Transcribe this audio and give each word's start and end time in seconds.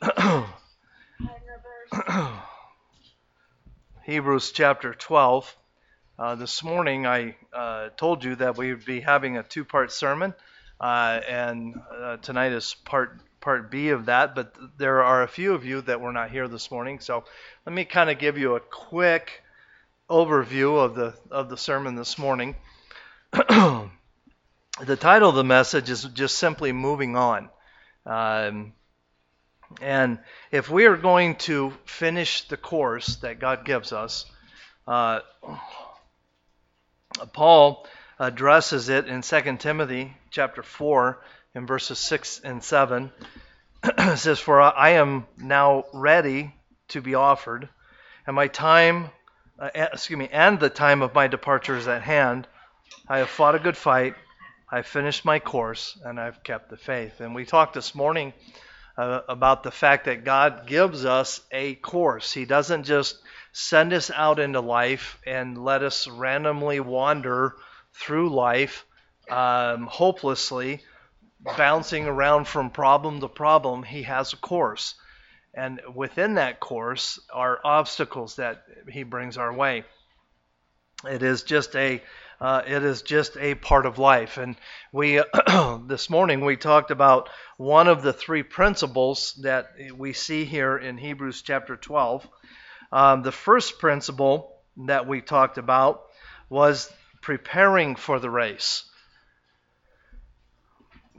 Hebrews 4.04 4.52
chapter 4.52 4.94
12. 4.94 5.56
Uh, 6.18 6.34
this 6.36 6.62
morning 6.62 7.04
I 7.06 7.34
uh, 7.52 7.88
told 7.96 8.22
you 8.22 8.36
that 8.36 8.56
we 8.56 8.72
would 8.72 8.84
be 8.84 9.00
having 9.00 9.36
a 9.36 9.42
two 9.42 9.64
part 9.64 9.90
sermon, 9.90 10.34
uh, 10.80 11.20
and 11.28 11.74
uh, 11.92 12.18
tonight 12.18 12.52
is 12.52 12.76
part, 12.84 13.18
part 13.40 13.72
B 13.72 13.88
of 13.88 14.06
that. 14.06 14.36
But 14.36 14.54
there 14.78 15.02
are 15.02 15.24
a 15.24 15.28
few 15.28 15.54
of 15.54 15.64
you 15.64 15.80
that 15.82 16.00
were 16.00 16.12
not 16.12 16.30
here 16.30 16.46
this 16.46 16.70
morning, 16.70 17.00
so 17.00 17.24
let 17.66 17.74
me 17.74 17.84
kind 17.84 18.08
of 18.08 18.18
give 18.18 18.38
you 18.38 18.54
a 18.54 18.60
quick 18.60 19.42
overview 20.08 20.78
of 20.82 20.94
the, 20.94 21.14
of 21.30 21.48
the 21.48 21.56
sermon 21.56 21.96
this 21.96 22.18
morning. 22.18 22.54
the 23.32 23.90
title 24.98 25.30
of 25.30 25.34
the 25.34 25.42
message 25.42 25.90
is 25.90 26.04
just 26.04 26.38
simply 26.38 26.70
Moving 26.72 27.16
On. 27.16 27.50
Um, 28.06 28.74
and 29.80 30.18
if 30.50 30.70
we 30.70 30.86
are 30.86 30.96
going 30.96 31.36
to 31.36 31.72
finish 31.84 32.48
the 32.48 32.56
course 32.56 33.16
that 33.16 33.38
God 33.38 33.64
gives 33.64 33.92
us, 33.92 34.24
uh, 34.86 35.20
Paul 37.32 37.86
addresses 38.18 38.88
it 38.88 39.06
in 39.06 39.22
2 39.22 39.56
Timothy 39.58 40.16
chapter 40.30 40.62
4 40.62 41.22
in 41.54 41.66
verses 41.66 41.98
6 41.98 42.40
and 42.44 42.62
7. 42.62 43.12
it 43.84 44.18
says, 44.18 44.40
For 44.40 44.60
I 44.60 44.90
am 44.90 45.26
now 45.36 45.84
ready 45.92 46.54
to 46.88 47.00
be 47.00 47.14
offered, 47.14 47.68
and 48.26 48.34
my 48.34 48.48
time, 48.48 49.10
uh, 49.58 49.70
excuse 49.74 50.18
me, 50.18 50.28
and 50.32 50.58
the 50.58 50.70
time 50.70 51.02
of 51.02 51.14
my 51.14 51.28
departure 51.28 51.76
is 51.76 51.86
at 51.86 52.02
hand. 52.02 52.48
I 53.08 53.18
have 53.18 53.28
fought 53.28 53.54
a 53.54 53.58
good 53.58 53.76
fight, 53.76 54.14
I've 54.70 54.86
finished 54.86 55.24
my 55.24 55.38
course, 55.38 55.98
and 56.04 56.18
I've 56.18 56.42
kept 56.42 56.70
the 56.70 56.76
faith. 56.76 57.20
And 57.20 57.34
we 57.34 57.44
talked 57.44 57.74
this 57.74 57.94
morning 57.94 58.32
uh, 58.98 59.20
about 59.28 59.62
the 59.62 59.70
fact 59.70 60.06
that 60.06 60.24
God 60.24 60.66
gives 60.66 61.04
us 61.04 61.40
a 61.52 61.76
course. 61.76 62.32
He 62.32 62.44
doesn't 62.44 62.82
just 62.82 63.22
send 63.52 63.92
us 63.92 64.10
out 64.10 64.40
into 64.40 64.60
life 64.60 65.18
and 65.24 65.56
let 65.56 65.84
us 65.84 66.08
randomly 66.08 66.80
wander 66.80 67.54
through 67.94 68.34
life 68.34 68.84
um, 69.30 69.86
hopelessly, 69.86 70.82
bouncing 71.56 72.06
around 72.06 72.48
from 72.48 72.70
problem 72.70 73.20
to 73.20 73.28
problem. 73.28 73.84
He 73.84 74.02
has 74.02 74.32
a 74.32 74.36
course. 74.36 74.94
And 75.54 75.80
within 75.94 76.34
that 76.34 76.60
course 76.60 77.20
are 77.32 77.60
obstacles 77.64 78.36
that 78.36 78.64
He 78.90 79.04
brings 79.04 79.38
our 79.38 79.52
way. 79.52 79.84
It 81.08 81.22
is 81.22 81.44
just 81.44 81.76
a 81.76 82.02
uh, 82.40 82.62
it 82.66 82.84
is 82.84 83.02
just 83.02 83.36
a 83.36 83.54
part 83.54 83.86
of 83.86 83.98
life. 83.98 84.36
And 84.36 84.56
we 84.92 85.20
this 85.86 86.08
morning 86.08 86.44
we 86.44 86.56
talked 86.56 86.90
about 86.90 87.28
one 87.56 87.88
of 87.88 88.02
the 88.02 88.12
three 88.12 88.42
principles 88.42 89.38
that 89.42 89.70
we 89.96 90.12
see 90.12 90.44
here 90.44 90.76
in 90.76 90.96
Hebrews 90.96 91.42
chapter 91.42 91.76
12. 91.76 92.28
Um, 92.92 93.22
the 93.22 93.32
first 93.32 93.78
principle 93.78 94.56
that 94.86 95.06
we 95.06 95.20
talked 95.20 95.58
about 95.58 96.02
was 96.48 96.90
preparing 97.20 97.96
for 97.96 98.20
the 98.20 98.30
race. 98.30 98.87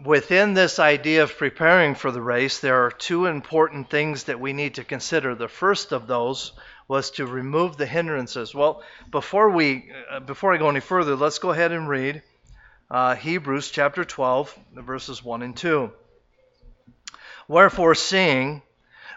Within 0.03 0.53
this 0.53 0.79
idea 0.79 1.23
of 1.23 1.37
preparing 1.37 1.93
for 1.93 2.09
the 2.09 2.21
race, 2.21 2.59
there 2.59 2.85
are 2.85 2.91
two 2.91 3.25
important 3.25 3.89
things 3.89 4.23
that 4.25 4.39
we 4.39 4.53
need 4.53 4.75
to 4.75 4.83
consider. 4.85 5.35
The 5.35 5.49
first 5.49 5.91
of 5.91 6.07
those 6.07 6.53
was 6.87 7.11
to 7.11 7.25
remove 7.25 7.75
the 7.75 7.85
hindrances. 7.85 8.55
Well, 8.55 8.81
before 9.11 9.49
we 9.49 9.91
uh, 10.09 10.21
before 10.21 10.53
I 10.53 10.57
go 10.57 10.69
any 10.69 10.79
further, 10.79 11.15
let's 11.15 11.39
go 11.39 11.51
ahead 11.51 11.73
and 11.73 11.89
read 11.89 12.23
uh, 12.89 13.15
Hebrews 13.15 13.71
chapter 13.71 14.05
12, 14.05 14.57
verses 14.73 15.23
1 15.23 15.41
and 15.41 15.55
2. 15.55 15.91
Wherefore, 17.49 17.93
seeing 17.93 18.61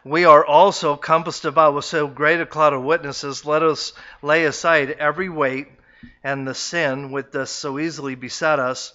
we 0.04 0.24
are 0.24 0.44
also 0.44 0.96
compassed 0.96 1.44
about 1.44 1.74
with 1.74 1.84
so 1.84 2.08
great 2.08 2.40
a 2.40 2.46
cloud 2.46 2.72
of 2.72 2.82
witnesses, 2.82 3.46
let 3.46 3.62
us 3.62 3.92
lay 4.20 4.46
aside 4.46 4.90
every 4.90 5.28
weight 5.28 5.68
and 6.24 6.46
the 6.46 6.54
sin 6.54 7.12
which 7.12 7.30
does 7.30 7.50
so 7.50 7.78
easily 7.78 8.16
beset 8.16 8.58
us. 8.58 8.94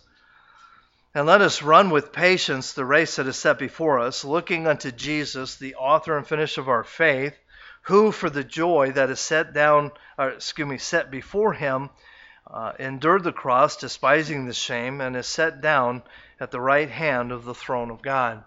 And 1.18 1.26
let 1.26 1.42
us 1.42 1.64
run 1.64 1.90
with 1.90 2.12
patience 2.12 2.74
the 2.74 2.86
race 2.86 3.16
that 3.16 3.26
is 3.26 3.38
set 3.38 3.58
before 3.58 3.98
us, 3.98 4.24
looking 4.24 4.68
unto 4.68 4.92
Jesus, 4.92 5.56
the 5.56 5.74
author 5.74 6.16
and 6.16 6.28
finisher 6.28 6.62
of 6.62 6.70
our 6.70 6.84
faith 6.84 7.36
who 7.82 8.12
for 8.12 8.30
the 8.30 8.44
joy 8.44 8.92
that 8.92 9.10
is 9.10 9.20
set 9.20 9.52
down, 9.52 9.92
or 10.20 10.30
excuse 10.30 10.68
me, 10.68 10.78
set 10.78 11.10
before 11.10 11.54
him, 11.54 11.90
uh, 12.46 12.74
endured 12.78 13.24
the 13.24 13.32
cross, 13.32 13.78
despising 13.78 14.46
the 14.46 14.54
shame, 14.54 15.02
and 15.02 15.16
is 15.16 15.26
set 15.26 15.60
down 15.60 16.04
at 16.40 16.52
the 16.52 16.62
right 16.62 16.92
hand 16.92 17.32
of 17.32 17.46
the 17.46 17.56
throne 17.56 17.90
of 17.90 18.04
God. 18.04 18.44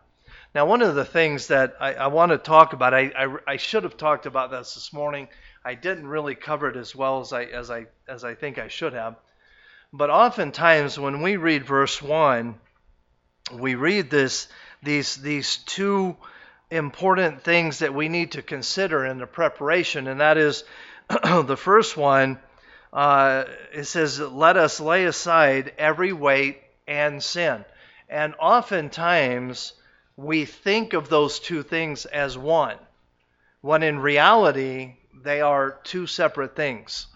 Now, 0.54 0.64
one 0.64 0.80
of 0.80 0.94
the 0.94 1.04
things 1.04 1.48
that 1.48 1.74
I, 1.80 1.94
I 1.94 2.06
want 2.06 2.30
to 2.30 2.38
talk 2.38 2.72
about, 2.72 2.94
I, 2.94 3.10
I, 3.18 3.36
I, 3.48 3.56
should 3.56 3.82
have 3.82 3.96
talked 3.96 4.26
about 4.26 4.52
this 4.52 4.74
this 4.74 4.92
morning. 4.92 5.26
I 5.64 5.74
didn't 5.74 6.06
really 6.06 6.36
cover 6.36 6.70
it 6.70 6.76
as 6.76 6.94
well 6.94 7.18
as 7.18 7.32
I, 7.32 7.46
as 7.46 7.68
I, 7.68 7.86
as 8.06 8.22
I 8.22 8.36
think 8.36 8.58
I 8.58 8.68
should 8.68 8.92
have. 8.92 9.16
But 9.92 10.10
oftentimes, 10.10 10.98
when 10.98 11.20
we 11.22 11.36
read 11.36 11.66
verse 11.66 12.00
one, 12.00 12.60
we 13.52 13.74
read 13.74 14.10
this, 14.10 14.48
these, 14.82 15.16
these 15.16 15.56
two 15.56 16.16
important 16.70 17.42
things 17.42 17.80
that 17.80 17.92
we 17.92 18.08
need 18.08 18.32
to 18.32 18.42
consider 18.42 19.04
in 19.04 19.18
the 19.18 19.26
preparation, 19.26 20.06
and 20.06 20.20
that 20.20 20.38
is 20.38 20.62
the 21.08 21.56
first 21.56 21.96
one. 21.96 22.38
Uh, 22.92 23.44
it 23.72 23.84
says, 23.84 24.20
"Let 24.20 24.56
us 24.56 24.80
lay 24.80 25.04
aside 25.04 25.72
every 25.78 26.12
weight 26.12 26.60
and 26.86 27.22
sin," 27.22 27.64
and 28.08 28.34
oftentimes 28.38 29.72
we 30.16 30.44
think 30.44 30.92
of 30.92 31.08
those 31.08 31.38
two 31.38 31.62
things 31.62 32.04
as 32.06 32.36
one, 32.36 32.76
when 33.60 33.82
in 33.82 33.98
reality 34.00 34.96
they 35.22 35.40
are 35.40 35.78
two 35.84 36.06
separate 36.06 36.56
things. 36.56 37.06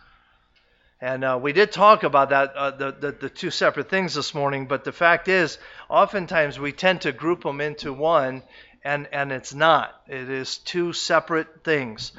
And 1.01 1.25
uh, 1.25 1.39
we 1.43 1.53
did 1.53 1.73
talk 1.73 2.03
about 2.03 2.31
that, 2.31 2.55
uh, 2.55 2.71
the, 2.71 2.93
the, 2.93 3.13
the, 3.13 3.29
two 3.29 3.51
separate 3.51 3.91
things 3.91 4.15
this 4.15 4.35
morning, 4.35 4.67
but 4.67 4.85
the 4.85 4.93
fact 4.93 5.29
is, 5.29 5.59
oftentimes 5.89 6.59
we 6.59 6.73
tend 6.73 7.03
to 7.03 7.13
group 7.13 7.43
them 7.43 7.61
into 7.61 7.93
one, 7.93 8.43
and, 8.83 9.09
and 9.13 9.33
it's 9.33 9.53
not. 9.53 10.01
It 10.09 10.31
is 10.31 10.59
two 10.59 10.93
separate 10.93 11.65
things. 11.65 12.13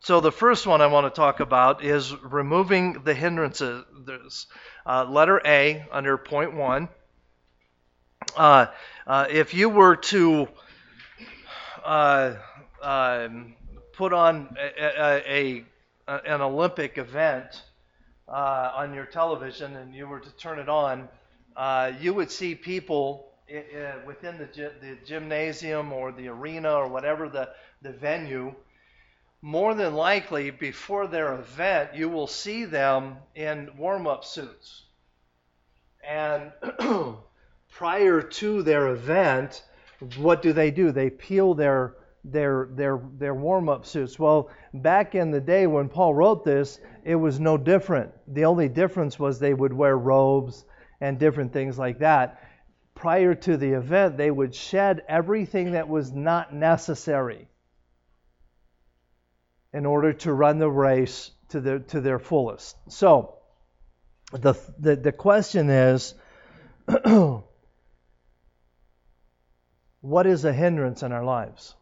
So 0.00 0.20
the 0.20 0.32
first 0.32 0.66
one 0.66 0.80
I 0.80 0.86
want 0.86 1.12
to 1.12 1.18
talk 1.18 1.40
about 1.40 1.84
is 1.84 2.14
removing 2.22 3.02
the 3.04 3.14
hindrances. 3.14 4.46
Uh, 4.86 5.04
letter 5.04 5.42
A 5.44 5.84
under 5.92 6.16
point 6.16 6.54
one. 6.54 6.88
Uh, 8.36 8.66
uh, 9.06 9.26
if 9.28 9.52
you 9.52 9.68
were 9.68 9.96
to 9.96 10.48
uh, 11.84 12.34
um, 12.80 13.54
put 13.92 14.12
on 14.14 14.56
a, 14.58 14.84
a, 15.28 15.64
a, 16.08 16.20
an 16.24 16.40
Olympic 16.40 16.96
event 16.96 17.62
uh, 18.30 18.72
on 18.74 18.94
your 18.94 19.06
television 19.06 19.76
and 19.76 19.94
you 19.94 20.06
were 20.06 20.20
to 20.20 20.30
turn 20.36 20.58
it 20.58 20.68
on, 20.68 21.08
uh, 21.56 21.92
you 22.00 22.14
would 22.14 22.30
see 22.30 22.54
people 22.54 23.26
within 24.06 24.38
the, 24.38 24.46
the 24.80 24.96
gymnasium 25.04 25.92
or 25.92 26.12
the 26.12 26.28
arena 26.28 26.72
or 26.72 26.88
whatever 26.88 27.28
the, 27.28 27.48
the 27.82 27.92
venue, 27.92 28.54
more 29.42 29.74
than 29.74 29.94
likely 29.94 30.50
before 30.50 31.06
their 31.06 31.34
event, 31.34 31.94
you 31.94 32.08
will 32.08 32.26
see 32.26 32.64
them 32.64 33.16
in 33.34 33.70
warm 33.76 34.06
up 34.06 34.24
suits. 34.24 34.84
And 36.06 36.52
prior 37.70 38.22
to 38.22 38.62
their 38.62 38.88
event, 38.88 39.62
what 40.16 40.42
do 40.42 40.52
they 40.52 40.70
do? 40.70 40.92
They 40.92 41.10
peel 41.10 41.54
their 41.54 41.94
their 42.24 42.68
their 42.72 43.00
their 43.18 43.34
warm-up 43.34 43.86
suits. 43.86 44.18
Well, 44.18 44.50
back 44.74 45.14
in 45.14 45.30
the 45.30 45.40
day 45.40 45.66
when 45.66 45.88
Paul 45.88 46.14
wrote 46.14 46.44
this, 46.44 46.78
it 47.04 47.14
was 47.14 47.40
no 47.40 47.56
different. 47.56 48.12
The 48.28 48.44
only 48.44 48.68
difference 48.68 49.18
was 49.18 49.38
they 49.38 49.54
would 49.54 49.72
wear 49.72 49.96
robes 49.96 50.64
and 51.00 51.18
different 51.18 51.52
things 51.52 51.78
like 51.78 52.00
that 52.00 52.40
prior 53.00 53.34
to 53.34 53.56
the 53.56 53.72
event, 53.72 54.18
they 54.18 54.30
would 54.30 54.54
shed 54.54 55.02
everything 55.08 55.72
that 55.72 55.88
was 55.88 56.12
not 56.12 56.54
necessary 56.54 57.48
in 59.72 59.86
order 59.86 60.12
to 60.12 60.30
run 60.30 60.58
the 60.58 60.68
race 60.68 61.30
to 61.48 61.62
their, 61.62 61.78
to 61.78 62.02
their 62.02 62.18
fullest. 62.18 62.76
So, 62.88 63.36
the, 64.32 64.52
the, 64.78 64.96
the 64.96 65.12
question 65.12 65.70
is 65.70 66.12
what 70.02 70.26
is 70.26 70.44
a 70.44 70.52
hindrance 70.52 71.02
in 71.02 71.12
our 71.12 71.24
lives? 71.24 71.74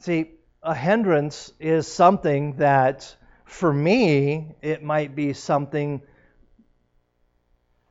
See, 0.00 0.30
a 0.62 0.74
hindrance 0.74 1.52
is 1.60 1.86
something 1.86 2.56
that, 2.56 3.14
for 3.44 3.72
me, 3.72 4.54
it 4.62 4.82
might 4.82 5.14
be 5.14 5.32
something 5.32 6.02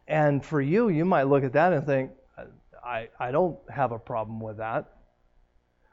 and 0.08 0.46
for 0.46 0.62
you, 0.62 0.90
you 0.90 1.06
might 1.06 1.24
look 1.24 1.44
at 1.44 1.54
that 1.54 1.74
and 1.74 1.86
think, 1.86 2.12
I, 2.84 3.10
I 3.20 3.32
don't 3.32 3.58
have 3.70 3.92
a 3.92 4.00
problem 4.00 4.40
with 4.40 4.58
that. 4.58 4.86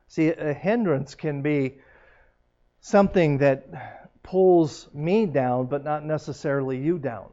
See, 0.08 0.28
a 0.28 0.52
hindrance 0.52 1.14
can 1.14 1.40
be 1.40 1.78
something 2.80 3.38
that 3.38 4.12
pulls 4.22 4.88
me 4.92 5.24
down, 5.24 5.66
but 5.66 5.84
not 5.84 6.04
necessarily 6.04 6.78
you 6.78 6.98
down. 6.98 7.30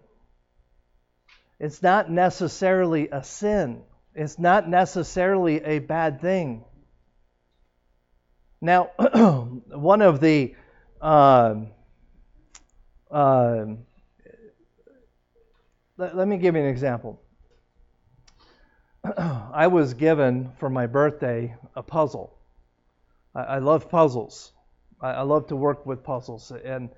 It's 1.60 1.84
not 1.84 2.10
necessarily 2.10 3.10
a 3.12 3.24
sin, 3.24 3.84
it's 4.16 4.40
not 4.40 4.70
necessarily 4.70 5.62
a 5.64 5.80
bad 5.80 6.22
thing. 6.22 6.64
Now, 8.62 8.86
one 9.68 10.02
of 10.02 10.20
the 10.20 10.56
uh, 11.02 11.56
let, 16.00 16.16
let 16.16 16.28
me 16.28 16.38
give 16.38 16.56
you 16.56 16.62
an 16.62 16.68
example. 16.68 17.22
I 19.18 19.68
was 19.68 19.94
given 19.94 20.52
for 20.58 20.70
my 20.70 20.88
birthday 20.88 21.56
a 21.76 21.84
puzzle. 21.84 22.38
I, 23.36 23.42
I 23.42 23.60
love 23.60 23.90
puzzles. 23.90 24.54
I, 25.02 25.12
I, 25.12 25.22
love 25.22 25.48
to 25.48 25.56
work 25.56 25.86
with 25.86 26.04
puzzles. 26.04 26.52
And 26.52 26.90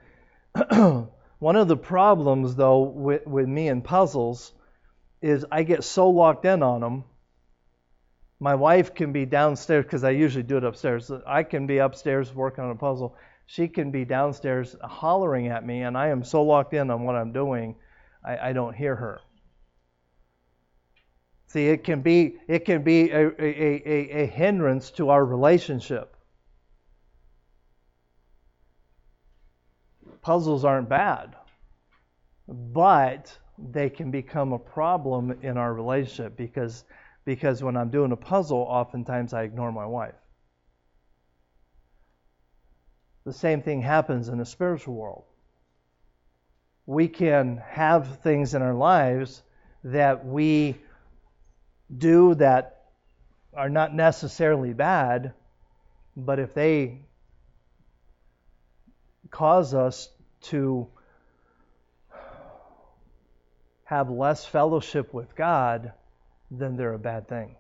one 1.39 1.55
of 1.55 1.67
the 1.67 1.77
problems, 1.77 2.55
though, 2.55 2.81
with, 2.81 3.25
with 3.25 3.47
me 3.47 3.67
and 3.69 3.83
puzzles 3.83 4.51
is 5.21 5.45
I 5.51 5.63
get 5.63 5.83
so 5.83 6.09
locked 6.09 6.45
in 6.45 6.61
on 6.63 6.81
them. 6.81 7.03
My 8.41 8.55
wife 8.55 8.95
can 8.95 9.13
be 9.13 9.27
downstairs 9.27 9.85
because 9.85 10.03
I 10.03 10.09
usually 10.09 10.41
do 10.41 10.57
it 10.57 10.63
upstairs. 10.63 11.11
I 11.27 11.43
can 11.43 11.67
be 11.67 11.77
upstairs 11.77 12.33
working 12.33 12.63
on 12.63 12.71
a 12.71 12.75
puzzle. 12.75 13.15
She 13.45 13.67
can 13.67 13.91
be 13.91 14.03
downstairs 14.03 14.75
hollering 14.81 15.49
at 15.49 15.63
me, 15.63 15.83
and 15.83 15.95
I 15.95 16.07
am 16.07 16.23
so 16.23 16.41
locked 16.41 16.73
in 16.73 16.89
on 16.89 17.03
what 17.03 17.15
I'm 17.15 17.31
doing, 17.33 17.75
I, 18.25 18.49
I 18.49 18.53
don't 18.53 18.75
hear 18.75 18.95
her. 18.95 19.21
See, 21.45 21.67
it 21.67 21.83
can 21.83 22.01
be 22.01 22.37
it 22.47 22.65
can 22.65 22.81
be 22.81 23.11
a, 23.11 23.27
a, 23.27 23.33
a, 23.39 24.23
a 24.23 24.25
hindrance 24.25 24.89
to 24.91 25.09
our 25.09 25.23
relationship. 25.23 26.15
Puzzles 30.23 30.65
aren't 30.65 30.89
bad, 30.89 31.35
but 32.47 33.37
they 33.59 33.89
can 33.91 34.09
become 34.09 34.51
a 34.51 34.59
problem 34.59 35.37
in 35.43 35.57
our 35.57 35.75
relationship 35.75 36.35
because 36.35 36.85
because 37.31 37.63
when 37.63 37.77
I'm 37.77 37.91
doing 37.91 38.11
a 38.11 38.17
puzzle, 38.17 38.57
oftentimes 38.57 39.33
I 39.33 39.43
ignore 39.43 39.71
my 39.71 39.85
wife. 39.85 40.19
The 43.23 43.31
same 43.31 43.61
thing 43.61 43.81
happens 43.81 44.27
in 44.27 44.37
the 44.37 44.45
spiritual 44.45 44.95
world. 44.95 45.23
We 46.85 47.07
can 47.07 47.63
have 47.69 48.19
things 48.19 48.53
in 48.53 48.61
our 48.61 48.73
lives 48.73 49.41
that 49.85 50.25
we 50.25 50.75
do 51.97 52.35
that 52.35 52.81
are 53.53 53.69
not 53.69 53.95
necessarily 53.95 54.73
bad, 54.73 55.33
but 56.17 56.37
if 56.37 56.53
they 56.53 56.99
cause 59.29 59.73
us 59.73 60.09
to 60.49 60.85
have 63.85 64.09
less 64.09 64.43
fellowship 64.43 65.13
with 65.13 65.33
God, 65.33 65.93
then 66.51 66.75
they're 66.75 66.93
a 66.93 66.99
bad 66.99 67.27
thing. 67.27 67.55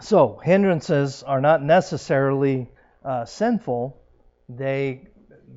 So, 0.00 0.40
hindrances 0.42 1.22
are 1.22 1.40
not 1.40 1.62
necessarily 1.62 2.70
uh, 3.04 3.24
sinful, 3.24 4.00
they, 4.48 5.08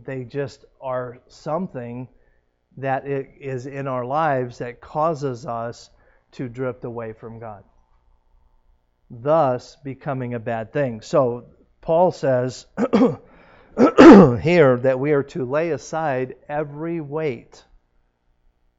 they 0.05 0.23
just 0.23 0.65
are 0.81 1.19
something 1.27 2.07
that 2.77 3.05
is 3.05 3.65
in 3.65 3.87
our 3.87 4.05
lives 4.05 4.57
that 4.57 4.81
causes 4.81 5.45
us 5.45 5.89
to 6.33 6.49
drift 6.49 6.83
away 6.83 7.13
from 7.13 7.39
God, 7.39 7.63
thus 9.09 9.77
becoming 9.83 10.33
a 10.33 10.39
bad 10.39 10.73
thing. 10.73 11.01
So, 11.01 11.45
Paul 11.81 12.11
says 12.11 12.65
here 13.77 14.77
that 14.77 14.99
we 14.99 15.11
are 15.11 15.23
to 15.23 15.45
lay 15.45 15.71
aside 15.71 16.35
every 16.49 17.01
weight, 17.01 17.63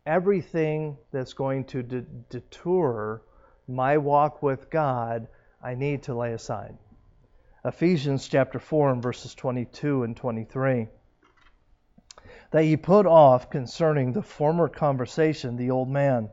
everything 0.07 0.97
that's 1.13 1.33
going 1.33 1.65
to 1.65 1.83
de- 1.83 2.03
detour 2.31 3.23
my 3.67 3.97
walk 3.97 4.43
with 4.43 4.71
God, 4.71 5.27
I 5.63 5.75
need 5.75 6.03
to 6.05 6.15
lay 6.15 6.33
aside. 6.33 6.77
Ephesians 7.65 8.29
chapter 8.29 8.59
4 8.59 8.93
and 8.93 9.03
verses 9.03 9.35
22 9.35 10.03
and 10.03 10.17
23 10.17 10.89
that 12.51 12.65
ye 12.65 12.77
put 12.77 13.07
off 13.07 13.51
concerning 13.51 14.13
the 14.13 14.23
former 14.23 14.69
conversation 14.69 15.57
the 15.57 15.71
old 15.71 15.89
man, 15.89 16.29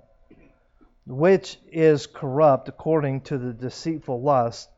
which 1.08 1.58
is 1.72 2.06
corrupt 2.06 2.70
according 2.70 3.22
to 3.22 3.40
the 3.40 3.54
deceitful 3.54 4.22
lust, 4.22 4.70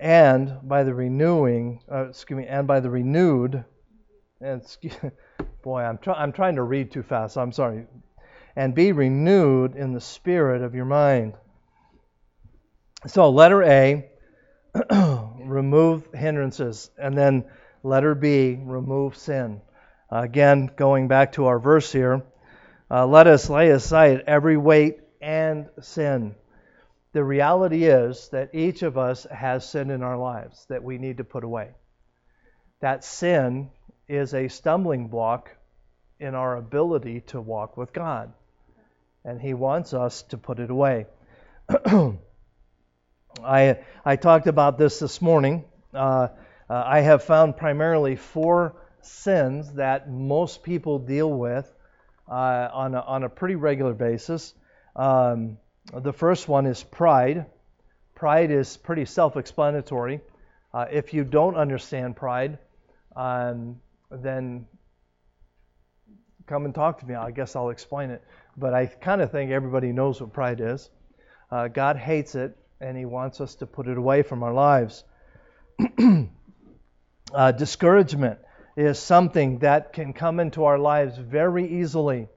and 0.00 0.58
by 0.64 0.82
the 0.82 0.92
renewing, 0.92 1.80
uh, 1.88 2.08
excuse 2.08 2.36
me, 2.36 2.46
and 2.46 2.66
by 2.66 2.80
the 2.80 2.90
renewed, 2.90 3.64
and 4.40 4.62
excuse, 4.62 4.96
boy, 5.62 5.82
I'm, 5.82 5.98
try, 5.98 6.14
I'm 6.14 6.32
trying 6.32 6.56
to 6.56 6.62
read 6.62 6.90
too 6.90 7.02
fast. 7.02 7.38
I'm 7.38 7.52
sorry. 7.52 7.86
And 8.56 8.74
be 8.74 8.92
renewed 8.92 9.76
in 9.76 9.92
the 9.92 10.00
spirit 10.00 10.62
of 10.62 10.74
your 10.74 10.84
mind. 10.84 11.34
So, 13.06 13.30
letter 13.30 13.62
A, 13.62 14.10
remove 15.40 16.06
hindrances, 16.14 16.90
and 16.98 17.16
then 17.16 17.44
letter 17.82 18.14
B, 18.14 18.58
remove 18.62 19.16
sin. 19.16 19.60
Again, 20.10 20.70
going 20.76 21.08
back 21.08 21.32
to 21.32 21.46
our 21.46 21.58
verse 21.58 21.90
here, 21.90 22.22
uh, 22.90 23.06
let 23.06 23.26
us 23.26 23.48
lay 23.48 23.70
aside 23.70 24.24
every 24.26 24.56
weight 24.56 25.00
and 25.20 25.68
sin. 25.80 26.34
The 27.12 27.24
reality 27.24 27.84
is 27.84 28.28
that 28.30 28.54
each 28.54 28.82
of 28.82 28.98
us 28.98 29.26
has 29.30 29.68
sin 29.68 29.90
in 29.90 30.02
our 30.02 30.18
lives 30.18 30.66
that 30.68 30.82
we 30.82 30.98
need 30.98 31.18
to 31.18 31.24
put 31.24 31.44
away. 31.44 31.70
That 32.80 33.04
sin 33.04 33.70
is 34.08 34.34
a 34.34 34.48
stumbling 34.48 35.08
block 35.08 35.50
in 36.20 36.34
our 36.34 36.56
ability 36.56 37.20
to 37.20 37.40
walk 37.40 37.76
with 37.76 37.92
God. 37.92 38.32
And 39.24 39.40
He 39.40 39.54
wants 39.54 39.94
us 39.94 40.22
to 40.24 40.38
put 40.38 40.58
it 40.58 40.70
away. 40.70 41.06
I, 43.44 43.78
I 44.04 44.16
talked 44.16 44.46
about 44.46 44.78
this 44.78 44.98
this 44.98 45.22
morning. 45.22 45.64
Uh, 45.94 46.28
uh, 46.68 46.82
I 46.86 47.00
have 47.00 47.24
found 47.24 47.56
primarily 47.56 48.16
four 48.16 48.76
sins 49.00 49.72
that 49.74 50.10
most 50.10 50.62
people 50.62 50.98
deal 50.98 51.30
with 51.30 51.70
uh, 52.28 52.68
on, 52.72 52.94
a, 52.94 53.00
on 53.00 53.24
a 53.24 53.28
pretty 53.28 53.56
regular 53.56 53.94
basis. 53.94 54.54
Um, 54.94 55.58
the 55.92 56.12
first 56.12 56.48
one 56.48 56.66
is 56.66 56.82
pride. 56.82 57.46
Pride 58.14 58.50
is 58.50 58.76
pretty 58.76 59.04
self 59.04 59.36
explanatory. 59.36 60.20
Uh, 60.72 60.86
if 60.90 61.12
you 61.12 61.24
don't 61.24 61.56
understand 61.56 62.16
pride, 62.16 62.58
um, 63.16 63.80
then 64.20 64.66
come 66.46 66.64
and 66.64 66.74
talk 66.74 67.00
to 67.00 67.06
me. 67.06 67.14
I 67.14 67.30
guess 67.30 67.56
I'll 67.56 67.70
explain 67.70 68.10
it. 68.10 68.22
But 68.56 68.74
I 68.74 68.86
kind 68.86 69.20
of 69.20 69.30
think 69.30 69.50
everybody 69.50 69.92
knows 69.92 70.20
what 70.20 70.32
pride 70.32 70.60
is. 70.60 70.90
Uh, 71.50 71.68
God 71.68 71.96
hates 71.96 72.34
it, 72.34 72.56
and 72.80 72.96
He 72.96 73.04
wants 73.04 73.40
us 73.40 73.54
to 73.56 73.66
put 73.66 73.86
it 73.88 73.96
away 73.96 74.22
from 74.22 74.42
our 74.42 74.52
lives. 74.52 75.04
uh, 77.34 77.52
discouragement 77.52 78.38
is 78.76 78.98
something 78.98 79.58
that 79.58 79.92
can 79.92 80.12
come 80.12 80.40
into 80.40 80.64
our 80.64 80.78
lives 80.78 81.16
very 81.16 81.80
easily. 81.80 82.28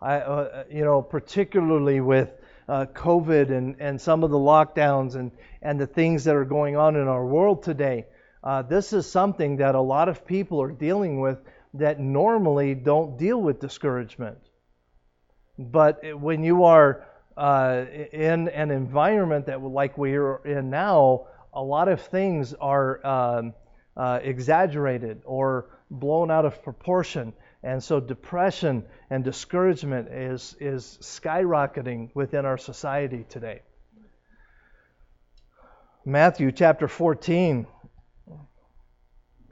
I, 0.00 0.16
uh, 0.16 0.64
you 0.70 0.84
know, 0.84 1.00
particularly 1.02 2.00
with 2.00 2.30
uh, 2.68 2.86
COVID 2.86 3.50
and, 3.50 3.76
and 3.80 4.00
some 4.00 4.24
of 4.24 4.30
the 4.30 4.38
lockdowns 4.38 5.14
and, 5.14 5.30
and 5.62 5.80
the 5.80 5.86
things 5.86 6.24
that 6.24 6.34
are 6.34 6.44
going 6.44 6.76
on 6.76 6.96
in 6.96 7.08
our 7.08 7.24
world 7.24 7.62
today. 7.62 8.06
Uh, 8.44 8.60
this 8.60 8.92
is 8.92 9.10
something 9.10 9.56
that 9.56 9.74
a 9.74 9.80
lot 9.80 10.10
of 10.10 10.26
people 10.26 10.60
are 10.60 10.70
dealing 10.70 11.18
with 11.18 11.38
that 11.72 11.98
normally 11.98 12.74
don't 12.74 13.16
deal 13.16 13.40
with 13.40 13.58
discouragement. 13.58 14.36
But 15.58 16.20
when 16.20 16.44
you 16.44 16.64
are 16.64 17.06
uh, 17.38 17.86
in 18.12 18.48
an 18.48 18.70
environment 18.70 19.46
that, 19.46 19.62
like 19.62 19.96
we 19.96 20.14
are 20.16 20.44
in 20.44 20.68
now, 20.68 21.26
a 21.54 21.62
lot 21.62 21.88
of 21.88 22.02
things 22.02 22.52
are 22.52 23.04
um, 23.06 23.54
uh, 23.96 24.20
exaggerated 24.22 25.22
or 25.24 25.70
blown 25.90 26.30
out 26.30 26.44
of 26.44 26.62
proportion. 26.62 27.32
And 27.62 27.82
so 27.82 27.98
depression 27.98 28.84
and 29.08 29.24
discouragement 29.24 30.08
is, 30.08 30.54
is 30.60 30.98
skyrocketing 31.00 32.10
within 32.12 32.44
our 32.44 32.58
society 32.58 33.24
today. 33.30 33.62
Matthew 36.04 36.52
chapter 36.52 36.88
14. 36.88 37.66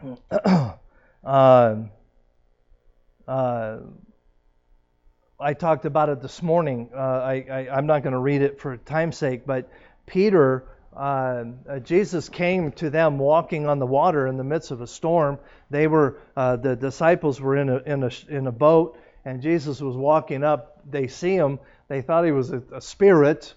uh, 1.25 1.77
uh, 3.27 3.77
I 5.41 5.55
talked 5.55 5.85
about 5.85 6.09
it 6.09 6.21
this 6.21 6.43
morning. 6.43 6.91
Uh, 6.95 6.99
I, 6.99 7.69
I'm 7.73 7.87
not 7.87 8.03
going 8.03 8.13
to 8.13 8.19
read 8.19 8.43
it 8.43 8.61
for 8.61 8.77
time's 8.77 9.17
sake, 9.17 9.47
but 9.47 9.71
Peter 10.07 10.65
uh, 10.95 11.45
uh, 11.69 11.79
Jesus 11.79 12.29
came 12.29 12.71
to 12.73 12.91
them 12.91 13.19
walking 13.19 13.67
on 13.67 13.79
the 13.79 13.87
water 13.87 14.27
in 14.27 14.37
the 14.37 14.45
midst 14.45 14.71
of 14.71 14.83
a 14.83 14.87
storm. 14.87 15.39
They 15.71 15.87
were 15.87 16.19
uh, 16.37 16.57
the 16.57 16.77
disciples 16.77 17.41
were 17.41 17.57
in 17.57 17.71
a 17.71 17.79
in 17.79 18.03
a 18.03 18.11
in 18.29 18.47
a 18.47 18.53
boat, 18.53 18.99
and 19.25 19.41
Jesus 19.41 19.81
was 19.81 19.97
walking 19.97 20.45
up. 20.45 20.81
They 20.91 21.07
see 21.07 21.35
him. 21.35 21.61
They 21.89 22.03
thought 22.03 22.25
he 22.25 22.33
was 22.33 22.53
a, 22.53 22.63
a 22.73 22.81
spirit. 22.81 23.55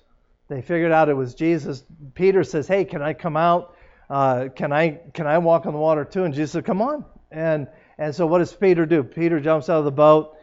They 0.48 0.62
figured 0.62 0.92
out 0.92 1.10
it 1.10 1.14
was 1.14 1.36
Jesus. 1.36 1.84
Peter 2.14 2.44
says, 2.46 2.68
"Hey, 2.68 2.86
can 2.86 3.02
I 3.02 3.14
come 3.14 3.36
out? 3.36 3.75
Uh, 4.10 4.50
can 4.56 4.72
I 4.72 5.00
can 5.14 5.28
I 5.28 5.38
walk 5.40 5.66
on 5.66 5.74
the 5.74 5.80
water 5.80 6.06
too?" 6.06 6.24
And 6.24 6.34
Jesus 6.34 6.52
said, 6.52 6.66
"Come 6.66 6.82
on." 6.82 7.06
And 7.32 7.68
and 7.98 8.14
so 8.14 8.28
what 8.28 8.40
does 8.40 8.54
Peter 8.54 8.86
do? 8.86 9.04
Peter 9.04 9.40
jumps 9.40 9.70
out 9.70 9.80
of 9.80 9.86
the 9.86 9.92
boat. 9.92 10.36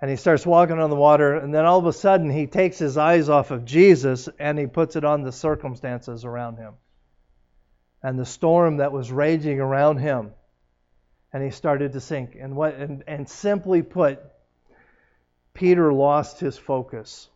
and 0.00 0.10
he 0.10 0.16
starts 0.16 0.46
walking 0.46 0.78
on 0.78 0.90
the 0.90 0.96
water, 0.96 1.34
and 1.34 1.52
then 1.52 1.64
all 1.64 1.78
of 1.78 1.86
a 1.86 1.92
sudden 1.92 2.30
he 2.30 2.46
takes 2.46 2.78
his 2.78 2.96
eyes 2.96 3.28
off 3.28 3.50
of 3.50 3.64
Jesus 3.64 4.28
and 4.38 4.58
he 4.58 4.66
puts 4.66 4.94
it 4.94 5.04
on 5.04 5.22
the 5.22 5.32
circumstances 5.32 6.24
around 6.24 6.56
him 6.56 6.74
and 8.02 8.18
the 8.18 8.24
storm 8.24 8.76
that 8.76 8.92
was 8.92 9.10
raging 9.10 9.60
around 9.60 9.98
him. 9.98 10.30
And 11.32 11.42
he 11.42 11.50
started 11.50 11.92
to 11.92 12.00
sink. 12.00 12.36
And 12.40 12.54
what 12.54 12.74
and, 12.74 13.04
and 13.06 13.28
simply 13.28 13.82
put, 13.82 14.20
Peter 15.52 15.92
lost 15.92 16.40
his 16.40 16.56
focus. 16.56 17.28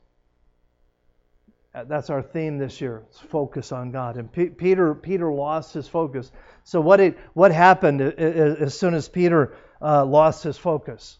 Uh, 1.75 1.85
that's 1.85 2.11
our 2.11 2.23
theme 2.23 2.59
this 2.59 2.81
year. 2.81 3.05
Focus 3.31 3.73
on 3.73 3.93
God. 3.93 4.17
And 4.17 4.31
P- 4.31 4.50
Peter 4.50 4.95
Peter 4.95 5.33
lost 5.33 5.73
his 5.73 5.88
focus. 5.88 6.31
So 6.64 6.81
what 6.81 7.00
it 7.00 7.19
what 7.33 7.50
happened 7.50 8.02
as 8.02 8.79
soon 8.79 8.95
as 8.95 9.09
Peter 9.09 9.57
uh, 9.81 10.05
lost 10.05 10.45
his 10.45 10.59
focus? 10.59 11.19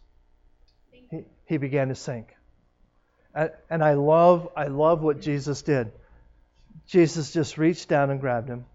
He, 0.91 1.25
he 1.47 1.57
began 1.57 1.89
to 1.89 1.95
sink. 1.95 2.35
And 3.35 3.83
I 3.83 3.95
love 3.95 4.51
I 4.55 4.67
love 4.67 5.03
what 5.03 5.23
Jesus 5.23 5.63
did. 5.63 5.91
Jesus 6.87 7.33
just 7.33 7.57
reached 7.57 7.89
down 7.89 8.11
and 8.11 8.21
grabbed 8.21 8.49
him. 8.49 8.67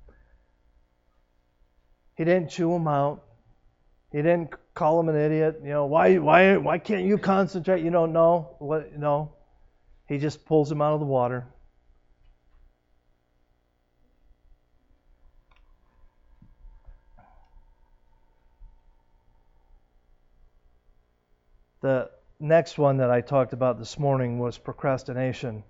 He 2.16 2.24
didn't 2.24 2.50
chew 2.50 2.74
him 2.74 2.88
out. 2.88 3.24
He 4.12 4.18
didn't 4.18 4.52
call 4.74 5.00
him 5.00 5.10
an 5.10 5.16
idiot. 5.16 5.60
You 5.64 5.70
know, 5.70 5.86
why 5.86 6.18
why 6.18 6.58
why 6.58 6.80
can't 6.80 7.06
you 7.06 7.20
concentrate? 7.20 7.84
You 7.84 7.92
don't 7.92 8.14
know 8.14 8.56
what 8.58 8.98
no. 8.98 9.34
He 10.08 10.18
just 10.18 10.44
pulls 10.46 10.72
him 10.72 10.82
out 10.82 10.94
of 10.94 11.02
the 11.02 11.06
water. 11.06 11.46
The 21.88 22.10
next 22.38 22.78
one 22.78 22.98
that 22.98 23.10
I 23.10 23.22
talked 23.22 23.54
about 23.54 23.80
this 23.80 23.98
morning 23.98 24.40
was 24.40 24.58
procrastination. 24.58 25.64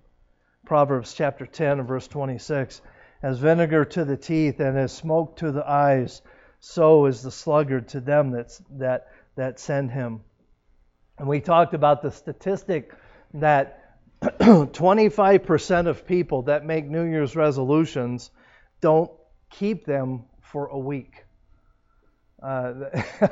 Proverbs 0.66 1.14
chapter 1.14 1.46
10 1.46 1.78
and 1.78 1.86
verse 1.86 2.08
26. 2.08 2.80
As 3.22 3.38
vinegar 3.38 3.84
to 3.84 4.04
the 4.04 4.16
teeth 4.16 4.58
and 4.58 4.76
as 4.76 4.90
smoke 4.90 5.36
to 5.36 5.52
the 5.52 5.64
eyes, 5.64 6.20
so 6.58 7.06
is 7.06 7.22
the 7.22 7.30
sluggard 7.30 7.86
to 7.90 8.00
them 8.00 8.32
that's, 8.32 8.60
that, 8.78 9.12
that 9.36 9.60
send 9.60 9.92
him. 9.92 10.22
And 11.18 11.28
we 11.28 11.38
talked 11.38 11.72
about 11.72 12.02
the 12.02 12.10
statistic 12.10 12.92
that 13.34 13.96
25% 14.20 15.86
of 15.86 16.04
people 16.04 16.42
that 16.42 16.66
make 16.66 16.84
New 16.84 17.04
Year's 17.04 17.36
resolutions 17.36 18.32
don't 18.80 19.12
keep 19.50 19.86
them 19.86 20.24
for 20.40 20.66
a 20.66 20.78
week. 20.80 21.24
Uh, 22.42 22.72